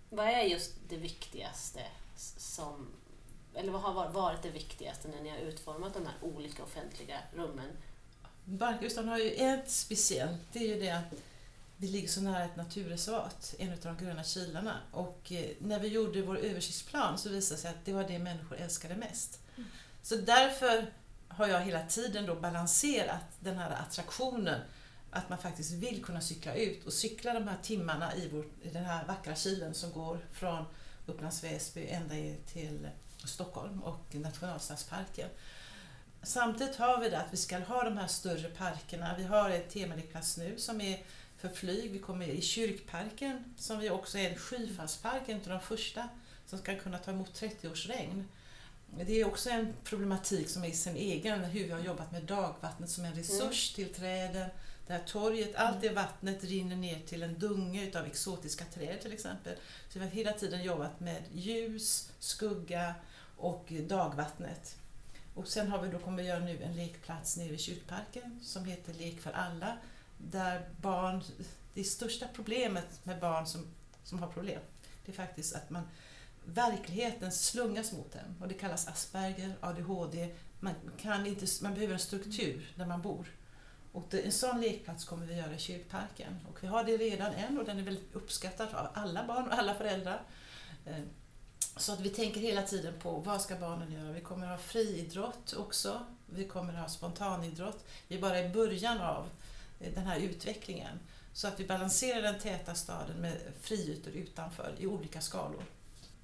[0.09, 1.81] vad är just det viktigaste
[2.37, 2.87] som,
[3.59, 7.17] eller vad har var- varit det viktigaste när ni har utformat de här olika offentliga
[7.35, 7.69] rummen?
[8.45, 11.13] Barkhusen har ju ett speciellt, det är ju det att
[11.77, 14.75] vi ligger så nära ett naturreservat, en av de gröna kilarna.
[14.91, 18.19] Och eh, när vi gjorde vår översiktsplan så visade det sig att det var det
[18.19, 19.39] människor älskade mest.
[20.03, 20.93] Så därför
[21.27, 24.61] har jag hela tiden då balanserat den här attraktionen,
[25.11, 28.69] att man faktiskt vill kunna cykla ut och cykla de här timmarna i, vår, i
[28.69, 30.65] den här vackra kilen som går från
[31.05, 32.15] Upplands Väsby ända
[32.53, 32.87] till
[33.27, 35.29] Stockholm och nationalstadsparken.
[36.23, 39.15] Samtidigt har vi det att vi ska ha de här större parkerna.
[39.17, 41.03] Vi har ett temalekplats nu som är
[41.37, 41.91] för flyg.
[41.91, 46.09] Vi kommer i kyrkparken som vi också är en skyfallspark, en av de första
[46.45, 48.25] som ska kunna ta emot 30 års regn.
[48.97, 52.89] Det är också en problematik som är sin egen, hur vi har jobbat med dagvattnet
[52.89, 54.49] som en resurs till träden.
[54.87, 59.13] Det här torget, allt det vattnet rinner ner till en dunge utav exotiska träd till
[59.13, 59.55] exempel.
[59.89, 62.95] Så vi har hela tiden jobbat med ljus, skugga
[63.39, 64.77] och dagvattnet.
[65.35, 68.65] Och sen har vi då kommer vi göra nu en lekplats nere i kyrkparken som
[68.65, 69.77] heter Lek för alla.
[70.17, 71.23] Där barn,
[71.73, 73.67] det största problemet med barn som,
[74.03, 74.61] som har problem,
[75.05, 75.83] det är faktiskt att man
[76.45, 78.35] verkligheten slungas mot dem.
[78.41, 80.35] Och det kallas Asperger, ADHD.
[80.59, 83.27] Man, kan inte, man behöver en struktur där man bor.
[83.91, 86.39] Och det, en sån lekplats kommer vi göra i kyrkparken.
[86.49, 89.53] Och vi har det redan än och den är väldigt uppskattad av alla barn och
[89.53, 90.21] alla föräldrar.
[90.85, 91.03] Eh,
[91.77, 94.11] så att vi tänker hela tiden på vad ska barnen göra.
[94.11, 96.05] Vi kommer att ha friidrott också.
[96.25, 97.85] Vi kommer att ha spontanidrott.
[98.07, 99.29] Vi är bara i början av
[99.79, 100.99] eh, den här utvecklingen.
[101.33, 105.63] Så att vi balanserar den täta staden med friytor utanför i olika skalor.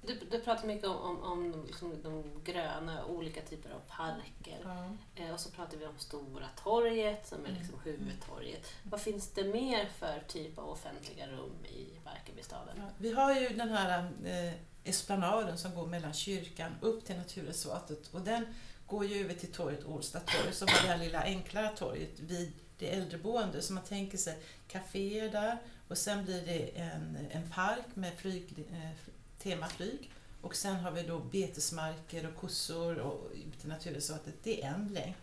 [0.02, 4.88] Du, du pratar mycket om, om, om de, liksom, de gröna, olika typer av parker.
[5.14, 8.66] Eh, och så pratar vi om Stora torget som är liksom huvudtorget.
[8.82, 12.76] Vad finns det mer för typ av offentliga rum i Barkarbystaden?
[12.76, 14.54] Ja, Vi har ju den här eh,
[14.88, 18.46] esplanaden som går mellan kyrkan upp till naturreservatet och den
[18.86, 22.52] går ju över till torget Årsta torg som är det här lilla enklare torget vid
[22.78, 23.62] det äldreboende.
[23.62, 28.66] Så man tänker sig kaféer där och sen blir det en, en park med flyg,
[28.72, 28.90] eh,
[29.38, 34.34] temaflyg och sen har vi då betesmarker och kossor och ut till naturreservatet.
[34.42, 35.16] Det är en länk.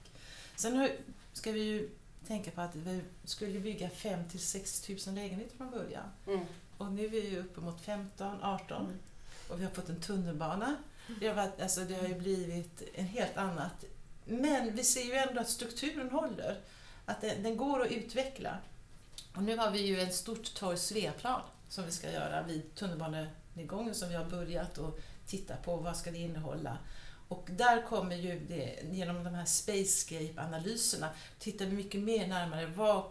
[0.55, 0.89] Sen
[1.33, 1.89] ska vi ju
[2.27, 6.05] tänka på att vi skulle bygga 5 till 6 000 lägenheter från början.
[6.27, 6.45] Mm.
[6.77, 8.99] Och nu är vi ju uppemot 15, 18 Mm
[9.49, 10.75] och vi har fått en tunnelbana.
[11.19, 13.85] Det har, varit, alltså det har ju blivit en helt annat.
[14.25, 16.59] Men vi ser ju ändå att strukturen håller.
[17.05, 18.57] Att den, den går att utveckla.
[19.35, 23.95] Och nu har vi ju ett stort torg Sveaplan som vi ska göra vid tunnelbanenedgången
[23.95, 25.77] som vi har börjat och titta på.
[25.77, 26.77] Vad ska det innehålla?
[27.27, 32.65] Och där kommer ju det, genom de här Spacescape-analyserna, tittar vi mycket mer närmare.
[32.65, 33.03] Vad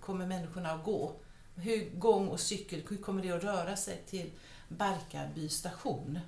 [0.00, 1.12] kommer människorna att gå?
[1.54, 4.30] Hur gång och cykel, hur kommer det att röra sig till
[4.70, 6.18] Barkarby station?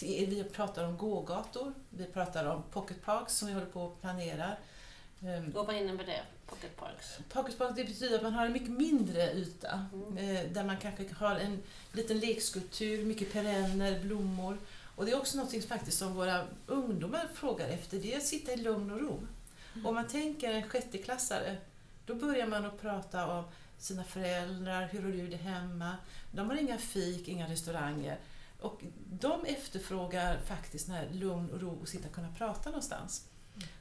[0.00, 4.56] Vi pratar om gågator, vi pratar om pocket parks som vi håller på att planera.
[5.22, 6.20] Ehm, vad innebär det?
[6.46, 7.18] Pocket Parks?
[7.32, 10.18] Pocket park det betyder att man har en mycket mindre yta Mm.
[10.18, 14.58] eh, där man kanske har en liten lekskulptur, mycket perenner, blommor.
[14.96, 18.52] Och det är också något faktiskt som våra ungdomar frågar efter, det är att sitta
[18.52, 19.20] i lugn och ro.
[19.84, 21.56] Om man tänker en sjätteklassare,
[22.06, 23.44] då börjar man att prata om
[23.78, 25.96] sina föräldrar, hur har du det hemma?
[26.32, 28.18] De har inga fik, inga restauranger.
[28.60, 33.28] Och de efterfrågar faktiskt den här lugn och ro och sitta och kunna prata någonstans.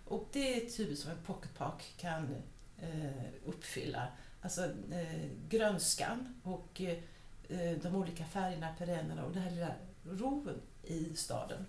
[0.06, 2.36] Och det är typiskt vad en pocket park kan
[2.82, 4.08] eh, uppfylla.
[4.42, 9.72] Alltså eh, grönskan och eh, de olika färgerna, perennerna och den här lilla
[10.04, 11.66] roen i staden.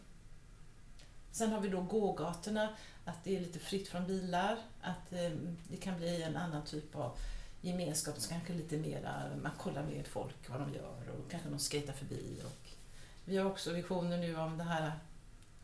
[1.33, 2.69] Sen har vi då gågatorna,
[3.05, 5.31] att det är lite fritt från bilar, att eh,
[5.69, 7.19] det kan bli en annan typ av
[7.61, 11.59] gemenskap, så kanske lite mera, man kollar med folk vad de gör och kanske de
[11.59, 12.43] skejtar förbi.
[12.45, 12.69] Och
[13.25, 14.93] vi har också visioner nu om det här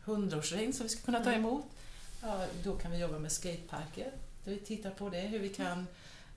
[0.03, 1.39] hundraårsregn som vi ska kunna ta Mm.
[1.45, 1.65] emot.
[2.21, 4.11] Ja, då kan vi jobba med skateparker.
[4.43, 5.87] Där vi tittar på det, hur vi kan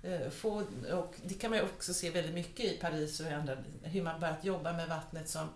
[0.03, 3.31] eh, få, och det kan man ju också se väldigt mycket i Paris och i
[3.31, 5.49] andra, hur man börjat jobba med vattnet som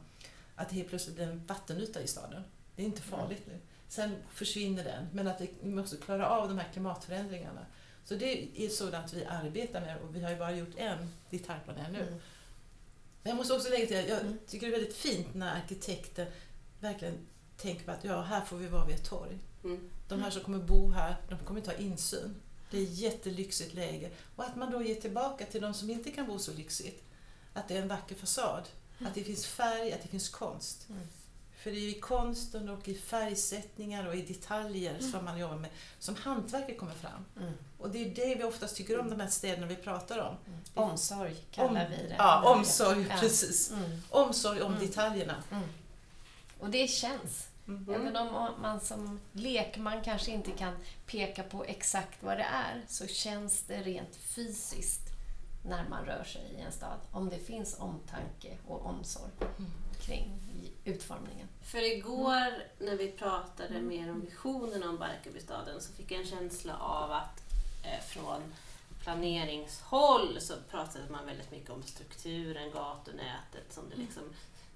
[0.57, 2.43] att det helt plötsligt blir en vattenyta i staden.
[2.77, 3.59] Det är inte farligt nu.
[3.89, 7.67] Sen försvinner den, men att vi måste klara av de här klimatförändringarna.
[8.05, 11.77] Så det är sådant vi arbetar med och vi har ju bara gjort en detaljplan
[11.77, 12.01] ännu.
[12.03, 12.15] Mm.
[13.23, 14.39] Men jag måste också lägga till att jag Mm.
[14.47, 16.31] tycker det är väldigt fint när arkitekter
[16.81, 17.19] verkligen
[17.57, 19.39] tänker på att ja, här får vi vara vid ett torg.
[19.65, 19.91] Mm.
[20.09, 22.35] De här som kommer bo här, de kommer inte ha insyn.
[22.71, 24.11] Det är ett jättelyxigt läge.
[24.37, 27.03] Och att man då ger tillbaka till de som inte kan bo så lyxigt.
[27.53, 28.63] Att det är en vacker fasad.
[28.99, 30.87] Att det finns färg, att det finns konst.
[30.89, 31.03] Mm.
[31.63, 35.57] För det är ju i konsten och i färgsättningar och i detaljer som man jobbar
[35.57, 37.25] med som hantverket kommer fram.
[37.41, 37.53] Mm.
[37.79, 40.37] Och det är det vi oftast tycker om de här städerna vi pratar om.
[40.47, 40.61] Mm.
[40.91, 42.15] Omsorg kallar Om- vi det.
[42.19, 43.17] Ja, omsorg, Ja.
[43.21, 43.71] precis.
[43.71, 44.01] Mm.
[44.11, 44.87] Omsorg om Mm.
[44.87, 45.43] detaljerna.
[45.51, 45.63] Mm.
[46.61, 47.49] Och det känns.
[47.69, 47.95] Mm.
[47.95, 50.75] Även om man som lekman kanske inte kan
[51.07, 55.03] peka på exakt vad det är så känns det rent fysiskt
[55.65, 56.99] när man rör sig i en stad.
[57.13, 59.31] Om det finns omtanke och omsorg
[60.03, 60.43] kring
[60.85, 61.49] utformningen.
[61.63, 66.77] För igår när vi pratade mer om visionen om Barkarbystaden så fick jag en känsla
[66.77, 67.43] av att
[67.85, 68.43] eh, från
[69.03, 74.23] planeringshåll så pratade man väldigt mycket om strukturen, gatunätet, som det liksom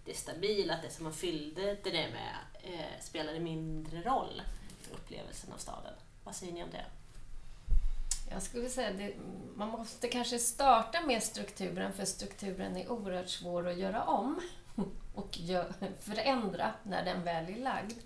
[0.05, 4.43] det stabila, att det som man fyllde det med eh, spelade mindre roll
[4.81, 5.95] för upplevelsen av staden.
[6.25, 6.85] Vad säger ni om det?
[8.31, 9.13] Jag skulle säga att
[9.57, 14.41] man måste kanske starta med strukturen för strukturen är oerhört svår att göra om
[15.15, 15.39] och
[16.01, 17.99] förändra när den väl är lagd.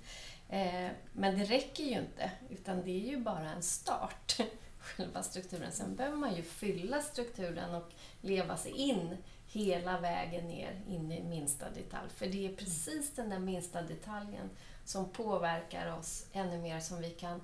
[0.48, 4.40] Eh, men det räcker ju inte, utan det är ju bara en start,
[4.78, 5.72] själva strukturen.
[5.72, 11.22] Sen behöver man ju fylla strukturen och leva sig in hela vägen ner in i
[11.22, 12.08] minsta detalj.
[12.14, 14.50] För det är precis den där minsta detaljen
[14.84, 17.40] som påverkar oss ännu mer som vi kan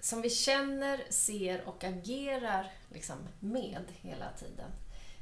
[0.00, 4.70] som vi känner, ser och agerar liksom med hela tiden.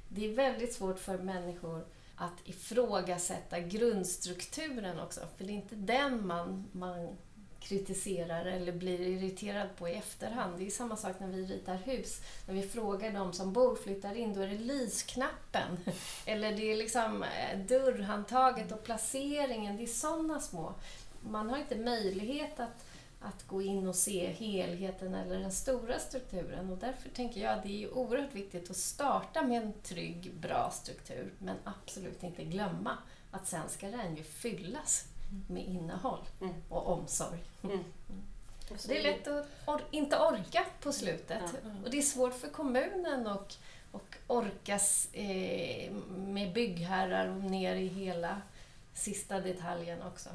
[0.08, 1.86] Det är väldigt svårt för människor
[2.18, 7.16] att ifrågasätta grundstrukturen också, för det är inte den man, man
[7.60, 10.58] kritiserar eller blir irriterad på i efterhand.
[10.58, 12.20] Det är samma sak när vi ritar hus.
[12.46, 15.78] När vi frågar de som bor, flyttar in, då är det lysknappen.
[16.26, 19.76] Eller det är liksom eh, dörrhandtaget och placeringen.
[19.76, 20.74] Det är sådana små.
[21.20, 22.84] Man har inte möjlighet att
[23.20, 26.70] att gå in och se helheten eller den stora strukturen.
[26.70, 30.70] Och därför tänker jag att det är oerhört viktigt att starta med en trygg, bra
[30.70, 32.98] struktur, men absolut inte glömma
[33.30, 35.04] att sen ska den ju fyllas
[35.48, 36.54] med innehåll Mm.
[36.68, 37.38] och omsorg.
[37.62, 37.84] Mm.
[38.86, 41.42] Det är lätt att or- inte orka på slutet.
[41.64, 41.70] Ja.
[41.84, 43.58] Och det är svårt för kommunen att
[43.92, 48.42] och orkas eh, med byggherrar och ner i hela
[48.98, 50.28] sista detaljen också.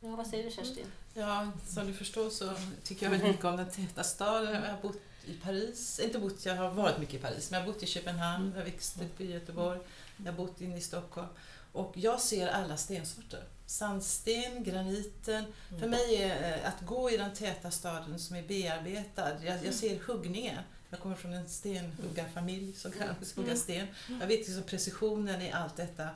[0.00, 0.86] Ja, vad säger du Kerstin?
[1.14, 2.52] Ja, som du förstår så
[2.84, 4.54] tycker jag väldigt mycket om den täta staden.
[4.54, 7.66] Jag har bott i Paris, inte bott, jag har varit mycket i Paris, men jag
[7.66, 9.80] har bott i Köpenhamn, jag har växt upp i Göteborg,
[10.16, 11.28] jag har bott inne i Stockholm.
[11.72, 13.44] Och jag ser alla stensorter.
[13.66, 15.44] Sandsten, graniten.
[15.80, 19.74] För mig är eh, att gå i den täta staden som är bearbetad, jag, jag
[19.74, 20.62] ser huggningen.
[20.90, 23.86] Jag kommer från en stenhuggarfamilj som kan hugga sten.
[24.20, 26.08] Jag vet liksom precisionen i allt detta.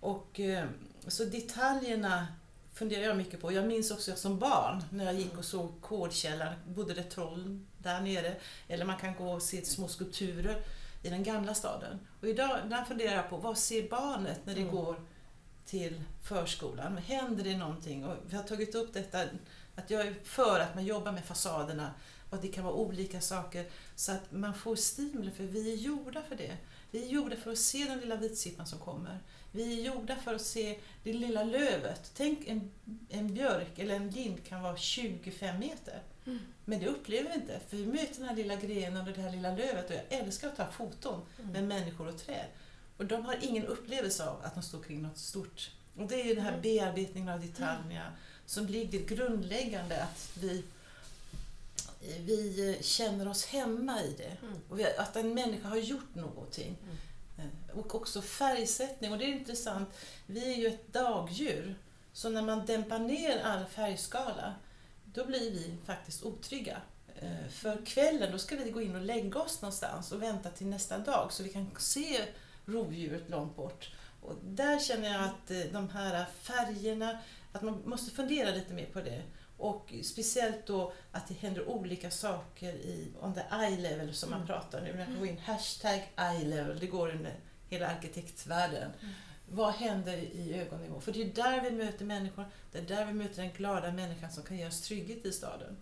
[0.00, 0.64] Och, eh,
[1.12, 2.26] så detaljerna
[2.74, 3.52] funderar jag mycket på.
[3.52, 8.00] Jag minns också som barn när jag gick och såg Kodkällaren, bodde det troll där
[8.00, 8.36] nere.
[8.68, 10.62] Eller man kan gå och se små skulpturer
[11.02, 11.98] i den gamla staden.
[12.20, 14.74] Och idag där funderar jag på vad ser barnet när det Mm.
[14.74, 15.00] går
[15.66, 16.96] till förskolan?
[16.98, 18.04] Händer det någonting?
[18.04, 19.24] Och vi har tagit upp detta
[19.74, 21.90] att jag är för att man jobbar med fasaderna
[22.30, 23.66] och att det kan vara olika saker
[23.96, 26.56] så att man får stimuli för vi är gjorda för det.
[26.90, 29.18] Vi är gjorda för att se den lilla vitsippan som kommer.
[29.56, 32.10] Vi är gjorda för att se det lilla lövet.
[32.16, 32.70] Tänk en,
[33.08, 36.02] en björk eller en lind kan vara 25 meter.
[36.26, 36.38] Mm.
[36.64, 39.30] Men det upplever vi inte, för vi möter den här lilla grenen och det här
[39.30, 41.20] lilla lövet och jag älskar att ta foton
[41.52, 42.46] med människor och träd.
[42.96, 45.70] Och de har ingen upplevelse av att de står kring något stort.
[45.96, 46.62] Och det är ju den här Mm.
[46.62, 48.12] bearbetningen av detaljerna
[48.46, 50.64] som ligger grundläggande att vi,
[52.18, 54.36] vi känner oss hemma i det.
[54.46, 54.60] Mm.
[54.68, 56.76] Och att en människa har gjort någonting.
[56.82, 56.96] Mm.
[57.78, 59.88] Och också färgsättning, och det är intressant.
[60.26, 61.74] Vi är ju ett dagdjur,
[62.12, 64.54] så när man dämpar ner all färgskala,
[65.04, 66.80] då blir vi faktiskt otrygga.
[67.20, 70.66] Eh, För kvällen, då ska vi gå in och lägga oss någonstans och vänta till
[70.66, 72.24] nästa dag, så vi kan se
[72.64, 73.90] rovdjuret långt bort.
[74.22, 77.18] Och där känner jag att eh, de här färgerna,
[77.52, 79.22] att man måste fundera lite mer på det.
[79.58, 84.46] Och speciellt då att det händer olika saker i on the eye level som man
[84.46, 84.96] pratar nu.
[84.96, 87.34] Man kan gå in hashtag eye level, det går under
[87.68, 88.90] hela arkitektvärlden.
[89.48, 91.00] Vad händer i ögonnivå?
[91.00, 94.32] För det är där vi möter människor, det är där vi möter den glada människan
[94.32, 95.76] som kan ge oss trygghet i staden.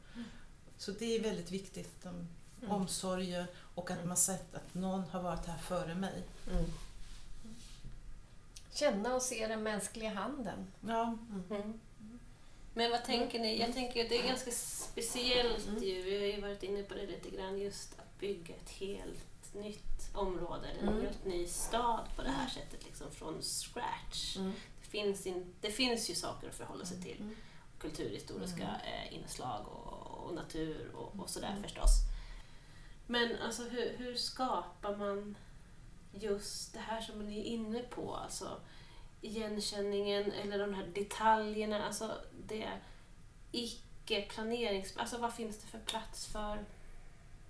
[0.78, 2.28] Så det är väldigt viktigt, om,
[2.68, 6.22] omsorgen och att man sett att någon har varit här före mig.
[6.52, 6.64] Mm.
[8.72, 10.66] Känna och se den mänskliga handen.
[10.80, 11.18] Ja,
[11.50, 11.80] Mm.
[12.76, 13.60] Men vad tänker ni?
[13.60, 16.02] Jag tänker att det är ganska speciellt ju.
[16.02, 17.58] Vi har ju varit inne på det lite grann.
[17.58, 21.00] Just att bygga ett helt nytt område, eller en Mm.
[21.04, 22.84] helt ny stad på det här sättet.
[22.84, 24.36] Liksom från scratch.
[24.36, 24.52] Mm.
[24.82, 27.20] Det, finns in, det finns ju saker att förhålla sig till.
[27.20, 27.36] Mm.
[27.78, 31.62] Kulturhistoriska eh, inslag och, och natur och, och sådär Mm.
[31.62, 31.90] förstås.
[33.06, 35.36] Men alltså hur, hur skapar man
[36.12, 38.14] just det här som ni är inne på?
[38.16, 38.60] Alltså
[39.20, 41.86] igenkänningen eller de här detaljerna.
[41.86, 42.14] Alltså
[42.46, 42.68] det
[43.52, 44.96] icke-planerings...
[44.96, 46.64] Alltså vad finns det för plats för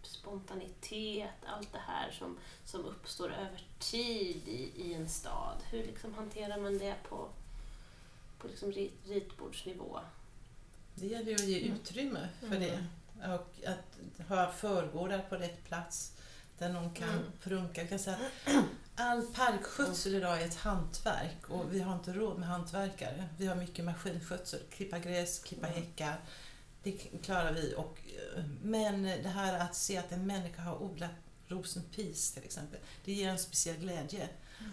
[0.07, 1.31] spontanitet?
[1.47, 5.57] Allt det här som, som uppstår över tid i, i en stad.
[5.71, 7.29] Hur liksom hanterar man det på,
[8.39, 10.01] på liksom rit, ritbordsnivå?
[10.95, 12.85] det gäller ju att ge utrymme för det.
[13.35, 16.13] Och att ha förgårdar på rätt plats
[16.59, 17.23] där någon kan Mm.
[17.43, 17.81] prunka.
[17.81, 18.55] Jag kan säga att
[18.97, 23.29] all parkskötsel idag är ett hantverk och vi har inte råd med hantverkare.
[23.39, 26.17] Vi har mycket maskinskötsel, klippa gräs, klippa häckar.
[26.85, 27.75] Det klarar vi.
[27.77, 27.99] Och,
[28.37, 31.11] eh, men det här att se att en människa har odlat
[31.49, 34.29] rosenpis till exempel, det ger en speciell glädje.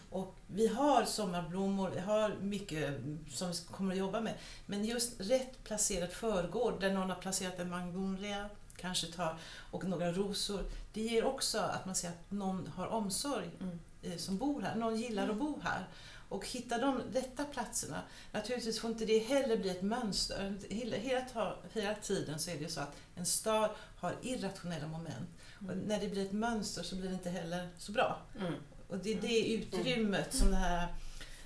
[0.10, 4.34] Och vi har sommarblommor, vi har mycket som vi kommer att jobba med.
[4.66, 9.38] Men just rätt placerad förgård där någon har placerat en magnolia, kanske tar,
[9.72, 10.64] och några rosor.
[10.94, 13.80] Det ger också att man ser att någon har omsorg Mm.
[14.04, 14.76] eh, som bor här.
[14.76, 15.88] Någon gillar att bo här.
[16.32, 18.02] Och hitta de rätta platserna.
[18.32, 20.58] Naturligtvis får inte det heller bli ett mönster.
[20.70, 20.98] Hela,
[21.74, 25.30] hela, tiden så är det så att en stad har irrationella moment.
[25.68, 28.20] Och när det blir ett mönster så blir det inte heller så bra.
[28.40, 28.54] Mm.
[28.88, 30.88] Och det är det utrymmet som det här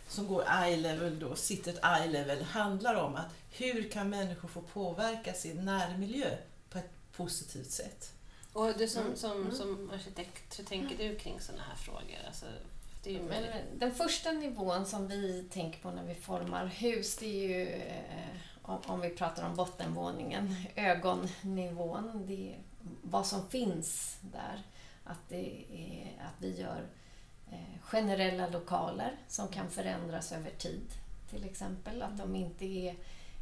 [0.08, 3.16] som går eye level då, sitter eye level, handlar om.
[3.16, 6.38] att Hur kan människor få påverka sin närmiljö
[6.70, 8.12] på ett positivt sätt?
[8.54, 9.16] Och du som, Mm.
[9.18, 9.56] som, Mm.
[9.56, 12.18] som arkitekt, hur tänker du kring sådana här frågor?
[12.28, 12.46] Alltså,
[13.06, 13.44] det ju Men
[13.74, 18.46] den första nivån som vi tänker på när vi formar hus, det är ju eh,
[18.62, 22.24] om, vi pratar om bottenvåningen, ögonnivån.
[22.28, 22.60] Det är
[23.02, 24.62] vad som finns där.
[25.04, 26.84] Att, det är, att vi gör
[27.52, 30.88] eh, generella lokaler som kan förändras över tid.
[31.30, 32.96] Till exempel att de inte är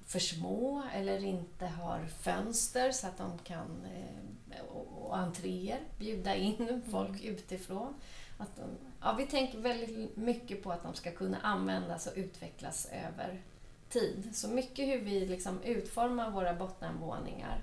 [0.06, 6.36] för små eller inte har fönster så att de kan eh, och, och entréer bjuda
[6.36, 7.94] in folk utifrån.
[8.38, 8.64] Att de,
[9.04, 13.42] ja, vi tänker väldigt mycket på att de ska kunna användas och utvecklas över
[13.90, 14.30] tid.
[14.34, 17.62] Så mycket hur vi liksom utformar våra bottenvåningar.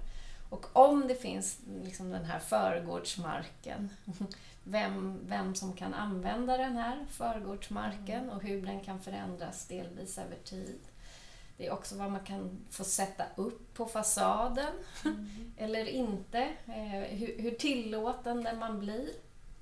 [0.51, 3.91] Och om det finns liksom den här förgårdsmarken,
[4.64, 10.36] vem, vem som kan använda den här förgårdsmarken och hur den kan förändras delvis över
[10.45, 10.80] tid.
[11.57, 14.72] Det är också vad man kan få sätta upp på fasaden
[15.57, 16.41] eller inte.
[16.66, 19.09] Eh, hur, hur tillåtande man blir.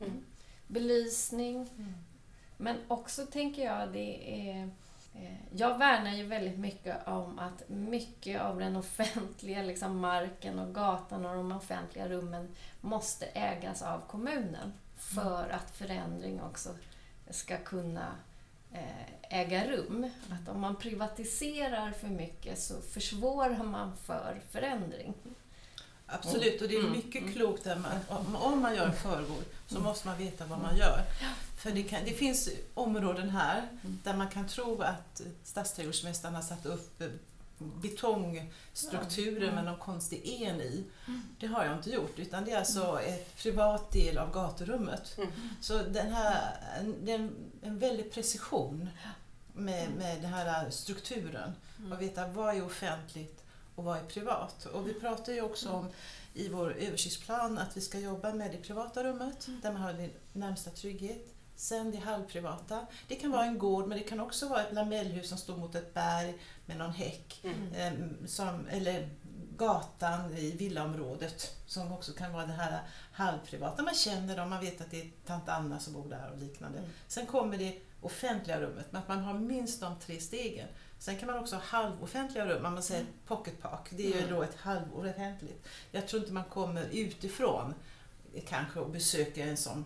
[0.01, 0.25] Mm.
[0.69, 1.71] Belysning.
[2.57, 4.71] Men också tänker jag det är...
[5.15, 10.75] eh, Jag värnar ju väldigt mycket om att mycket av den offentliga liksom marken och
[10.75, 12.49] gatan och de offentliga rummen
[12.81, 16.69] måste ägas av kommunen för att förändring också
[17.31, 18.07] ska kunna
[18.73, 20.11] eh, äga rum.
[20.31, 25.15] Att om man privatiserar för mycket så försvårar man för förändring.
[26.11, 26.93] Absolut, och det är Mm.
[26.93, 30.59] mycket klokt där man, om, om man gör en förgård så måste man veta vad
[30.59, 31.03] man gör.
[31.57, 33.69] För det, kan, det finns områden här
[34.05, 37.09] där man kan tro att stadsträdgårdsmästaren har satt upp eh,
[37.59, 40.85] betongstrukturer med någon konstig en i.
[41.41, 45.15] Det har jag inte gjort, utan det är alltså ett privat del av gaturummet.
[45.19, 45.31] Mm.
[45.61, 46.57] Så den här,
[47.03, 48.89] det är en, en väldig precision
[49.53, 51.53] med, med den här strukturen.
[51.93, 53.38] Och veta vad är offentligt
[53.79, 54.67] och vad är privat.
[54.67, 55.89] Och vi pratar ju också om
[56.35, 60.11] i vår översiktsplan att vi ska jobba med det privata rummet där man har din
[60.33, 61.35] närmsta trygghet.
[61.57, 62.87] Sen det halvprivata.
[63.09, 65.75] Det kan vara en gård men det kan också vara ett lamellhus som står mot
[65.75, 67.41] ett berg med någon häck.
[67.45, 67.73] Mm.
[67.75, 69.09] Ehm, som, eller
[69.57, 72.81] gatan i villaområdet som också kan vara det här
[73.13, 73.83] halvprivata.
[73.83, 76.79] Man känner dem, man vet att det är tant Anna som bor där och liknande.
[76.79, 76.91] Mm.
[77.09, 80.69] Sen kommer det offentliga rummet, men att man har minst de tre stegen.
[80.99, 83.89] Sen kan man också ha halvoffentliga rum, man säger pocket park.
[83.91, 84.35] Det är ju Mm.
[84.35, 85.69] då ett halvoffentligt.
[85.91, 87.75] Jag tror inte man kommer utifrån
[88.49, 89.85] kanske och besöker en sån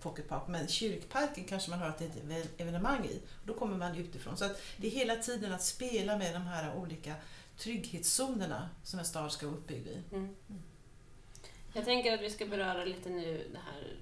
[0.00, 3.20] Pocket Park, men kyrkparken kanske man har ett evenemang i.
[3.44, 4.36] Då kommer man utifrån.
[4.36, 7.14] Så att det är hela tiden att spela med de här olika
[7.58, 10.02] trygghetszonerna som en stad ska vara uppbyggd i.
[10.12, 10.36] Mm.
[11.72, 13.96] Jag tänker att vi ska beröra lite nu det här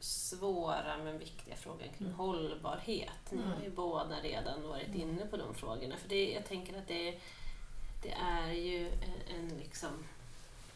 [0.00, 2.18] svåra men viktiga frågan kring mm.
[2.18, 3.30] hållbarhet.
[3.30, 5.00] Ni har ju båda redan varit mm.
[5.00, 5.96] inne på de frågorna.
[5.96, 7.20] För det, jag tänker att det,
[8.02, 10.04] det är ju en, en liksom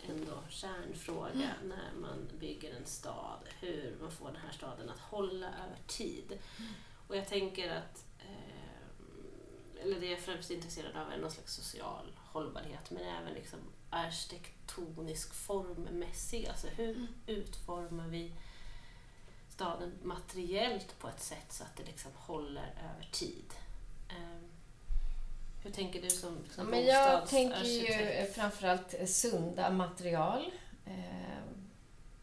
[0.08, 1.68] ändå kärnfråga mm.
[1.68, 3.48] när man bygger en stad.
[3.60, 6.38] Hur man får den här staden att hålla över tid.
[6.58, 6.72] Mm.
[7.08, 11.54] Och jag tänker att, eh, eller det jag är främst intresserad av är någon slags
[11.54, 13.58] social hållbarhet men även liksom
[13.90, 16.46] arkitektonisk formmässig.
[16.46, 17.06] Alltså hur mm.
[17.26, 18.32] utformar vi
[19.60, 23.54] staden materiellt på ett sätt så att det liksom håller över tid?
[24.10, 24.50] Um,
[25.62, 30.50] hur tänker du som, som Men Jag tänker ju framförallt sunda material.
[30.86, 31.42] Eh,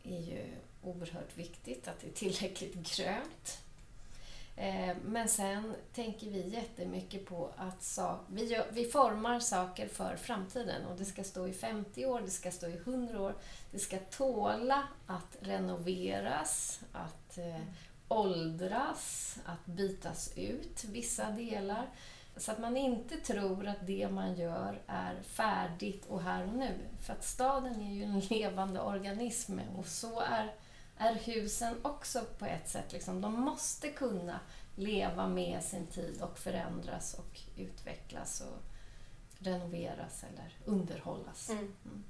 [0.03, 0.43] är ju
[0.81, 3.57] oerhört viktigt att det är tillräckligt grönt.
[4.58, 10.16] Eh, men sen tänker vi jättemycket på att sak, vi, gör, vi formar saker för
[10.16, 13.34] framtiden och det ska stå i 50 år, det ska stå i 100 år.
[13.72, 17.62] Det ska tåla att renoveras, att eh,
[18.08, 21.89] åldras, att bytas ut vissa delar.
[22.38, 26.74] Så att man inte tror att det man gör är färdigt och här och nu.
[27.01, 30.53] För att staden är ju en levande organism och så är,
[30.97, 32.93] är husen också på ett sätt.
[32.93, 33.21] Liksom.
[33.21, 34.39] De måste kunna
[34.75, 38.63] leva med sin tid och förändras och utvecklas och
[39.39, 41.49] renoveras eller underhållas.
[41.49, 41.73] Mm.
[41.85, 42.03] Mm.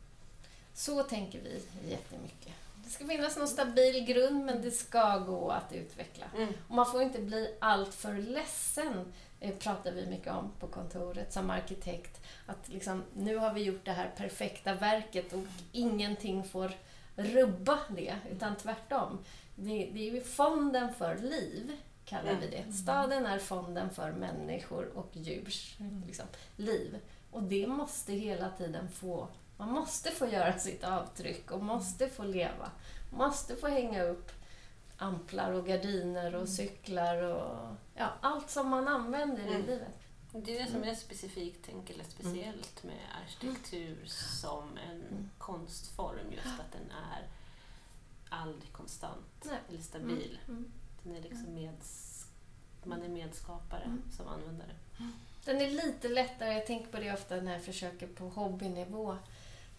[0.73, 2.53] Så tänker vi jättemycket.
[2.83, 6.25] Det ska finnas någon stabil grund men det ska gå att utveckla.
[6.35, 6.53] Mm.
[6.67, 11.49] Och man får inte bli alltför ledsen Eh, pratar vi mycket om på kontoret som
[11.49, 12.21] arkitekt.
[12.45, 16.71] Att liksom, nu har vi gjort det här perfekta verket och ingenting får
[17.17, 19.19] rubba det, utan tvärtom.
[19.55, 22.73] Det, det är ju fonden för liv, kallar vi det.
[22.73, 26.97] Staden är fonden för människor och djurs liksom, liv.
[27.31, 29.27] Och det måste hela tiden få...
[29.57, 32.71] Man måste få göra sitt avtryck och måste få leva.
[33.13, 34.31] Måste få hänga upp
[34.97, 36.47] amplar och gardiner och mm.
[36.47, 39.55] cyklar och ja, allt som man använder mm.
[39.55, 40.06] i livet.
[40.45, 44.05] Det är det som är specifikt, tänker eller speciellt med arkitektur
[44.41, 45.29] som en mm.
[45.37, 47.27] konstform, just att den är
[48.29, 49.57] aldrig konstant Nej.
[49.69, 50.39] eller stabil.
[50.47, 50.57] Mm.
[50.57, 50.71] mm.
[51.03, 52.25] Den är liksom meds,
[52.83, 54.01] man är medskapare mm.
[54.17, 54.75] som användare.
[55.45, 59.17] Den är lite lättare, jag tänker på det ofta när jag försöker på hobbynivå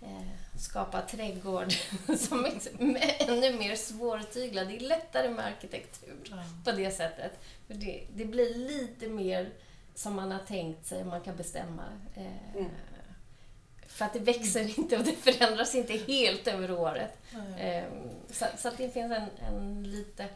[0.02, 1.72] eh, skapa trädgård
[2.18, 4.68] som är ännu mer svårtyglad.
[4.68, 6.44] Det är lättare med arkitektur mm.
[6.64, 7.32] på det sättet.
[7.66, 9.50] För det, det, blir lite mer
[9.98, 11.84] som man har tänkt sig, man kan bestämma.
[12.14, 12.70] Eh, mm.
[13.86, 17.18] För att det växer inte och det förändras inte helt över året.
[17.34, 17.54] Mm.
[17.54, 17.84] Eh,
[18.30, 20.26] så, så, att det finns en, en, lite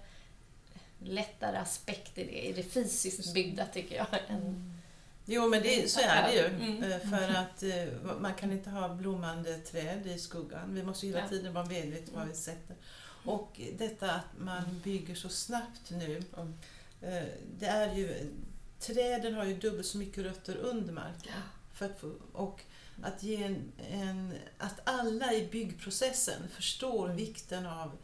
[0.98, 4.06] lättare aspekt i det, i det fysiskt byggda tycker jag.
[4.28, 4.78] Än,
[5.24, 6.46] Jo, men det, så är det ju.
[6.46, 6.92] Mm.
[6.92, 10.74] Eh, för att eh, man kan inte ha blommande träd i skuggan.
[10.74, 12.76] Vi måste hela tiden vara medvetna vad vi sätter.
[13.24, 16.22] Och detta att man bygger så snabbt nu.
[17.58, 18.30] Det är ju,
[18.82, 21.32] träden har ju dubbelt så mycket rötter under marken.
[21.72, 22.60] För att få, och
[23.02, 27.16] att, ge en, en, att alla i byggprocessen förstår mm.
[27.16, 27.96] vikten av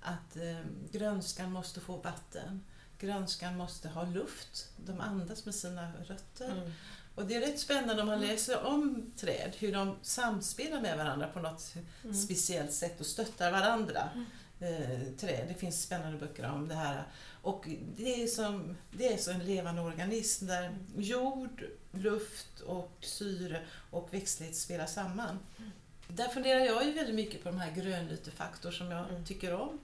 [0.00, 0.60] att eh,
[0.92, 2.62] grönskan måste få vatten
[2.98, 4.68] grönskan måste ha luft.
[4.76, 6.50] De andas med sina rötter.
[6.50, 6.72] Mm.
[7.14, 8.28] Och det är rätt spännande om man mm.
[8.28, 11.74] läser om träd, hur de samspelar med varandra på något
[12.04, 12.14] mm.
[12.14, 14.08] speciellt sätt och stöttar varandra.
[14.14, 14.26] Mm.
[14.60, 15.44] Eh, träd.
[15.48, 17.06] Det finns spännande böcker om det här.
[17.46, 23.62] Och det är som, det är som en levande organism där jord, luft och syre
[23.90, 25.38] och växtlighet spelar samman.
[25.58, 25.70] Mm.
[26.08, 29.24] Där funderar jag ju väldigt mycket på de här grönytefaktor som jag mm.
[29.24, 29.78] tycker om.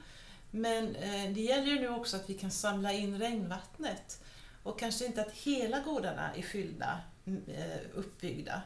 [0.51, 4.23] Men eh, det gäller ju nu också att vi kan samla in regnvattnet.
[4.63, 8.63] Och kanske inte att hela gårdarna är fyllda, eh, uppbyggda.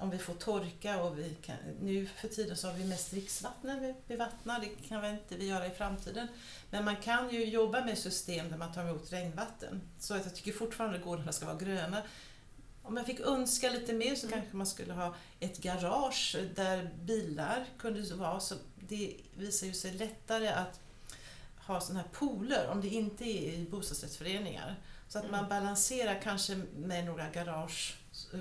[0.00, 3.70] Om vi får torka och vi kan, nu för tiden så har vi mest dricksvatten
[3.70, 6.28] när vi bevattnar, det kan vi inte vi göra i framtiden.
[6.70, 9.80] Men man kan ju jobba med system där man tar emot regnvatten.
[9.98, 12.02] Så att jag tycker fortfarande att gårdarna ska vara gröna.
[12.82, 14.38] Om jag fick önska lite mer så mm.
[14.38, 18.40] kanske man skulle ha ett garage där bilar kunde vara.
[18.40, 18.54] Så
[18.88, 20.80] det visar ju sig lättare att
[21.66, 24.76] ha sådana här pooler om det inte är i bostadsrättsföreningar.
[25.08, 25.40] Så att mm.
[25.40, 27.96] man balanserar kanske med några garage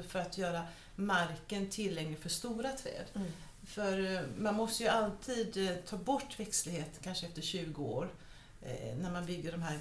[0.08, 3.06] för att göra marken tillgänglig för stora träd.
[3.16, 3.28] Mm.
[3.66, 8.10] För eh, man måste ju alltid eh, ta bort växtlighet, kanske efter 20 år,
[8.62, 9.80] eh, när man bygger de här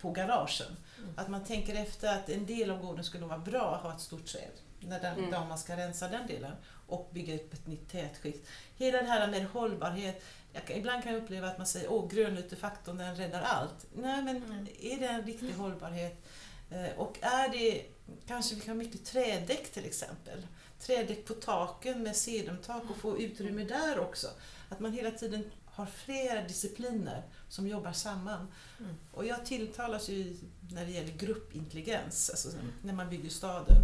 [0.00, 0.76] på garagen.
[0.98, 1.10] Mm.
[1.16, 4.00] Att man tänker efter att en del av gården skulle vara bra att ha ett
[4.00, 4.50] stort träd,
[4.80, 5.48] när den, mm.
[5.48, 6.52] man ska rensa den delen
[6.86, 8.48] och bygga upp ett nytt tätskikt.
[8.76, 10.22] Hela det här med hållbarhet,
[10.52, 13.86] jag, kan- ibland kan jag uppleva att man säger åh grönytefaktorn den räddar allt.
[13.94, 14.66] Nej men Mm.
[14.80, 16.24] är det en riktig hållbarhet?
[16.70, 17.82] Eh, och är det,
[18.26, 20.46] kanske vi kan ha mycket trädäck till exempel.
[20.80, 24.28] Trädäck på taken med sedumtak och få utrymme där också.
[24.68, 28.46] Att man hela tiden har flera discipliner som jobbar samman.
[28.80, 28.94] Mm.
[29.12, 30.36] Och jag tilltalas ju
[30.72, 32.48] när det gäller gruppintelligens, alltså
[32.82, 33.82] när man bygger staden,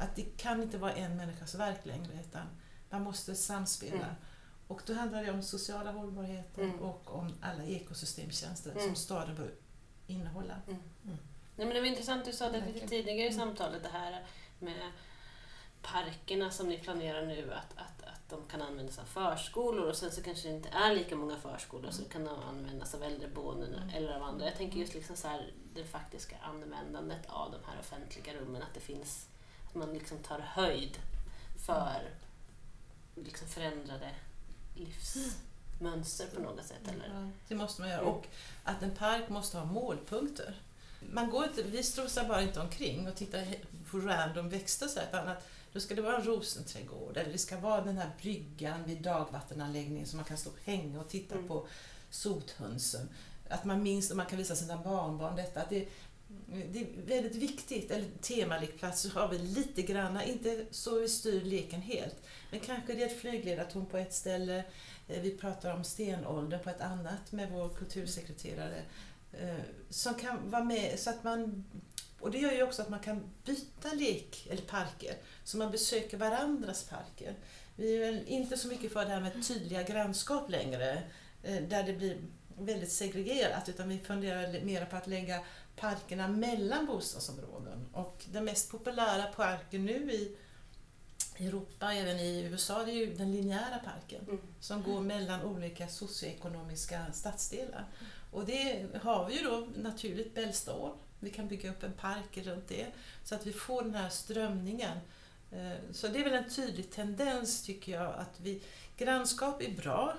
[0.00, 2.46] att det kan inte vara en människas verk längre utan
[2.90, 3.94] man måste samspela.
[3.94, 4.14] Mm.
[4.68, 6.80] Och då handlar det om sociala hållbarheten Mm.
[6.80, 8.82] och om alla ekosystemtjänster Mm.
[8.86, 9.50] som staden bör
[10.06, 10.54] innehålla.
[11.56, 13.38] Nej, men det var intressant, du sa det lite tidigare i Mm.
[13.38, 14.24] samtalet, det här
[14.58, 14.92] med
[15.82, 20.10] parkerna som ni planerar nu, att, att, att de kan användas av förskolor och sen
[20.12, 23.88] så kanske det inte är lika många förskolor så kan de användas av äldreboenden Mm.
[23.94, 24.44] eller av andra.
[24.46, 28.74] Jag tänker just liksom så här, det faktiska användandet av de här offentliga rummen, att
[28.74, 29.26] det finns,
[29.68, 30.98] att man liksom tar höjd
[31.66, 32.10] för
[33.14, 34.10] liksom förändrade
[34.76, 36.88] livsmönster på något sätt.
[36.88, 37.08] Eller?
[37.14, 38.00] Ja, det måste man göra.
[38.00, 38.12] Mm.
[38.12, 38.26] Och
[38.64, 40.54] att en park måste ha målpunkter.
[41.12, 43.44] Man går inte, vi strosar bara inte omkring och tittar
[43.90, 47.38] på random växter så här, utan att då ska det vara en rosenträdgård eller det
[47.38, 51.34] ska vara den här bryggan vid dagvattenanläggningen som man kan stå och hänga och titta
[51.34, 51.48] Mm.
[51.48, 51.66] på
[52.10, 53.08] sothönsen.
[53.48, 55.60] Att man minns och man kan visa sina barnbarn detta.
[55.62, 55.88] Att det,
[56.72, 57.90] det är väldigt viktigt.
[57.90, 62.16] Eller temalekplatser har vi lite granna, inte så vi styr leken helt.
[62.50, 64.64] Men kanske det är ett flygledartorn på ett ställe,
[65.08, 68.82] Eh, Vi pratar om stenåldern på ett annat med vår kultursekreterare.
[69.32, 69.60] Eh,
[69.90, 71.64] Som kan vara med så att man...
[72.20, 75.14] Och det gör ju också att man kan byta lek eller parker.
[75.44, 77.34] Så man besöker varandras parker.
[77.76, 81.02] Vi är väl inte så mycket för det här med tydliga grannskap längre.
[81.42, 82.18] eh, Där det blir
[82.58, 83.68] väldigt segregerat.
[83.68, 85.40] Utan vi funderar mer på att lägga
[85.76, 87.86] parkerna mellan bostadsområden.
[87.92, 90.36] Och den mest populära parken nu i
[91.38, 94.38] Europa, även i USA, det är ju den linjära parken Mm.
[94.60, 97.84] som går mellan olika socioekonomiska stadsdelar.
[98.36, 100.94] Och det har vi ju då naturligt Bällstaår.
[101.20, 102.86] Vi kan bygga upp en park runt det
[103.24, 104.98] så att vi får den här strömningen.
[105.52, 108.62] Eh, Så det är väl en tydlig tendens tycker jag att vi,
[108.96, 110.14] grannskap är bra,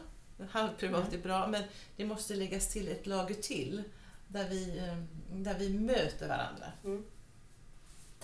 [0.50, 1.64] halvprivat är bra, men
[1.96, 3.84] det måste läggas till ett lager till
[4.28, 4.98] där vi, eh,
[5.32, 6.72] där vi möter varandra.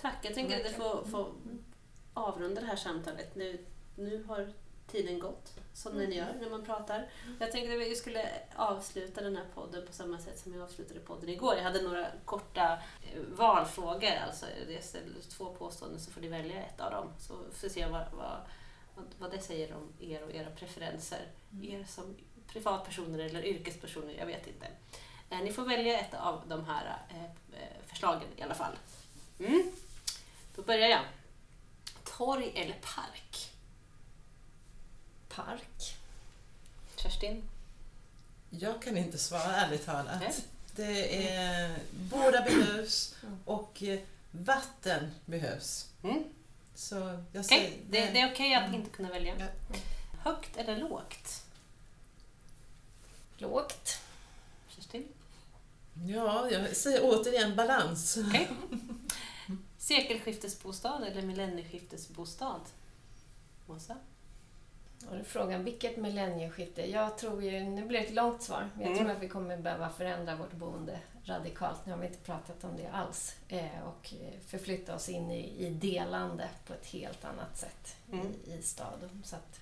[0.00, 1.32] Tack, jag tänker att jag får, får
[2.14, 3.34] avrunda det här samtalet.
[3.34, 3.64] Nu,
[3.96, 4.52] nu har
[4.86, 7.08] tiden gått, som den gör när man pratar.
[7.40, 11.00] Jag tänkte att vi skulle avsluta den här podden på samma sätt som jag avslutade
[11.00, 11.54] podden igår.
[11.54, 14.16] Jag hade några korta eh, valfrågor.
[14.26, 17.08] Alltså, jag ställer två påståenden så får ni välja ett av dem.
[17.18, 18.40] Så får vi se vad, vad,
[19.18, 21.20] vad, det säger om er och era preferenser.
[21.62, 22.16] Er som
[22.46, 24.66] privatpersoner eller yrkespersoner, jag vet inte.
[25.30, 28.78] Eh, Ni får välja ett av de här eh, förslagen i alla fall.
[29.38, 29.72] Mm.
[30.56, 31.04] Då börjar jag.
[32.18, 33.53] Torg eller park?
[35.36, 35.96] Park.
[36.96, 37.42] Kerstin?
[38.50, 40.20] Jag kan inte svara ärligt talat.
[40.20, 40.34] Nej.
[40.76, 43.14] Det är, båda behövs
[43.44, 45.88] och eh, vatten behövs.
[46.02, 46.24] Mm.
[46.74, 48.74] Så jag säger, det, det är okej att Mm.
[48.74, 49.34] inte kunna välja.
[49.38, 49.46] Ja.
[50.22, 51.44] Högt eller lågt?
[53.38, 53.98] Lågt.
[54.68, 55.08] Kerstin?
[56.06, 58.18] Ja, jag säger återigen balans.
[58.28, 58.48] Okej.
[59.78, 62.60] Sekelskiftesbostad eller millennieskiftesbostad?
[63.66, 63.96] Mossa?
[65.10, 66.90] Och då frågan, vilket millennieskifte?
[66.90, 69.04] Jag tror ju, nu blir det ett långt svar, men jag Mm.
[69.04, 71.86] tror att vi kommer behöva förändra vårt boende radikalt.
[71.86, 73.34] Nu har vi inte pratat om det alls.
[73.48, 74.14] Eh, och
[74.46, 78.26] förflytta oss in i, i delande på ett helt annat sätt Mm.
[78.46, 79.22] i, i staden.
[79.24, 79.60] Så att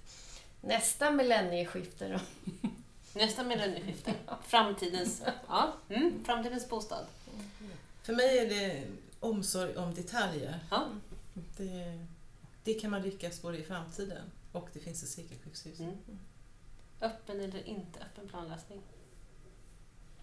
[0.61, 2.19] nästa millennieskifte då.
[3.21, 4.15] Nästa millennieskifte.
[4.47, 7.07] Framtidens, ja, mm, framtidens bostad.
[8.03, 8.83] För mig är det
[9.21, 10.59] omsorg om detaljer.
[10.71, 10.87] Ja.
[11.57, 11.99] Det,
[12.65, 15.81] det kan man lyckas både i framtiden och det finns ett sekelskiftshus.
[15.81, 15.97] Mm.
[17.01, 18.81] Öppen eller inte öppen planlösning?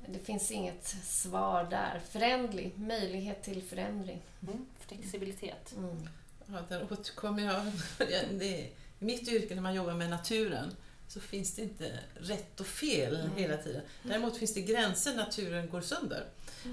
[0.07, 2.01] Det finns inget svar där.
[2.09, 4.21] Förändlig, möjlighet till förändring.
[4.47, 4.65] Mm.
[4.79, 5.73] Flexibilitet?
[5.77, 6.09] Mm.
[6.47, 7.71] Ja, där återkommer jag.
[8.39, 8.45] Det,
[8.99, 10.75] I mitt yrke när man jobbar med naturen
[11.07, 13.35] så finns det inte rätt och fel Mm.
[13.35, 13.81] hela tiden.
[14.03, 16.25] Däremot finns det gränser naturen går sönder.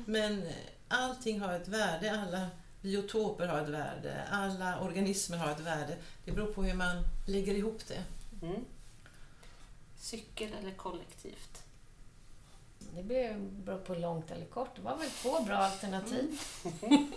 [0.06, 0.52] Men eh,
[0.88, 2.46] allting har ett värde, alla
[2.82, 5.96] biotoper har ett värde, alla organismer har ett värde.
[6.24, 8.04] Det beror på hur man lägger ihop det.
[8.42, 8.64] Mm.
[9.98, 11.62] Cykel eller kollektivt?
[12.94, 14.76] Det blir- beror på långt eller kort.
[14.76, 16.40] Det var väl två bra alternativ.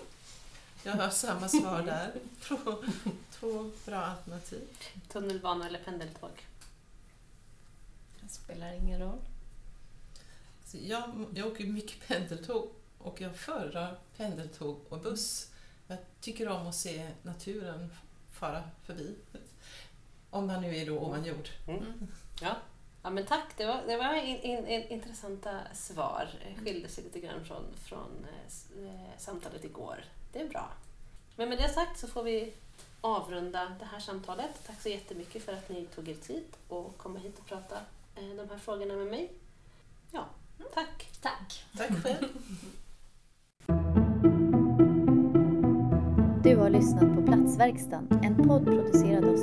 [0.84, 2.14] Jag har samma svar där.
[2.42, 2.56] Två,
[3.32, 4.68] två bra alternativ.
[5.12, 6.48] Tunnelbana eller pendeltåg?
[8.22, 9.20] Det spelar ingen roll.
[10.66, 15.52] Så jag, jag åker mycket pendeltåg och jag föredrar pendeltåg och buss.
[15.88, 17.94] Jag tycker om att se naturen
[18.32, 19.16] fara förbi.
[20.30, 21.50] Om man nu är då ovan jord.
[21.68, 22.08] Mm.
[22.42, 22.56] Ja.
[23.04, 26.30] Ja, men tack, det var, det var in, in, in, intressanta svar.
[26.64, 28.26] Skilde sig lite grann från, från
[28.86, 30.04] eh, samtalet igår.
[30.34, 30.70] Det är bra.
[31.36, 32.54] Men med det sagt så får vi
[33.02, 34.68] avrunda det här samtalet.
[34.68, 37.76] Tack så jättemycket för att ni tog er tid och komma hit och prata
[38.16, 39.32] eh, de här frågorna med mig.
[40.12, 40.26] Ja,
[40.74, 41.10] tack.
[41.22, 41.66] Tack.
[41.78, 42.28] Tack själv.
[46.44, 49.38] Du har lyssnat på Platsverkstan, en podd producerad av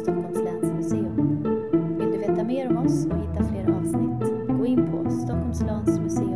[0.87, 1.99] Stockholmsmuseum.
[1.99, 4.49] Vill du veta mer om oss och hitta fler avsnitt?
[4.59, 6.36] Gå in på Stockholms läns museum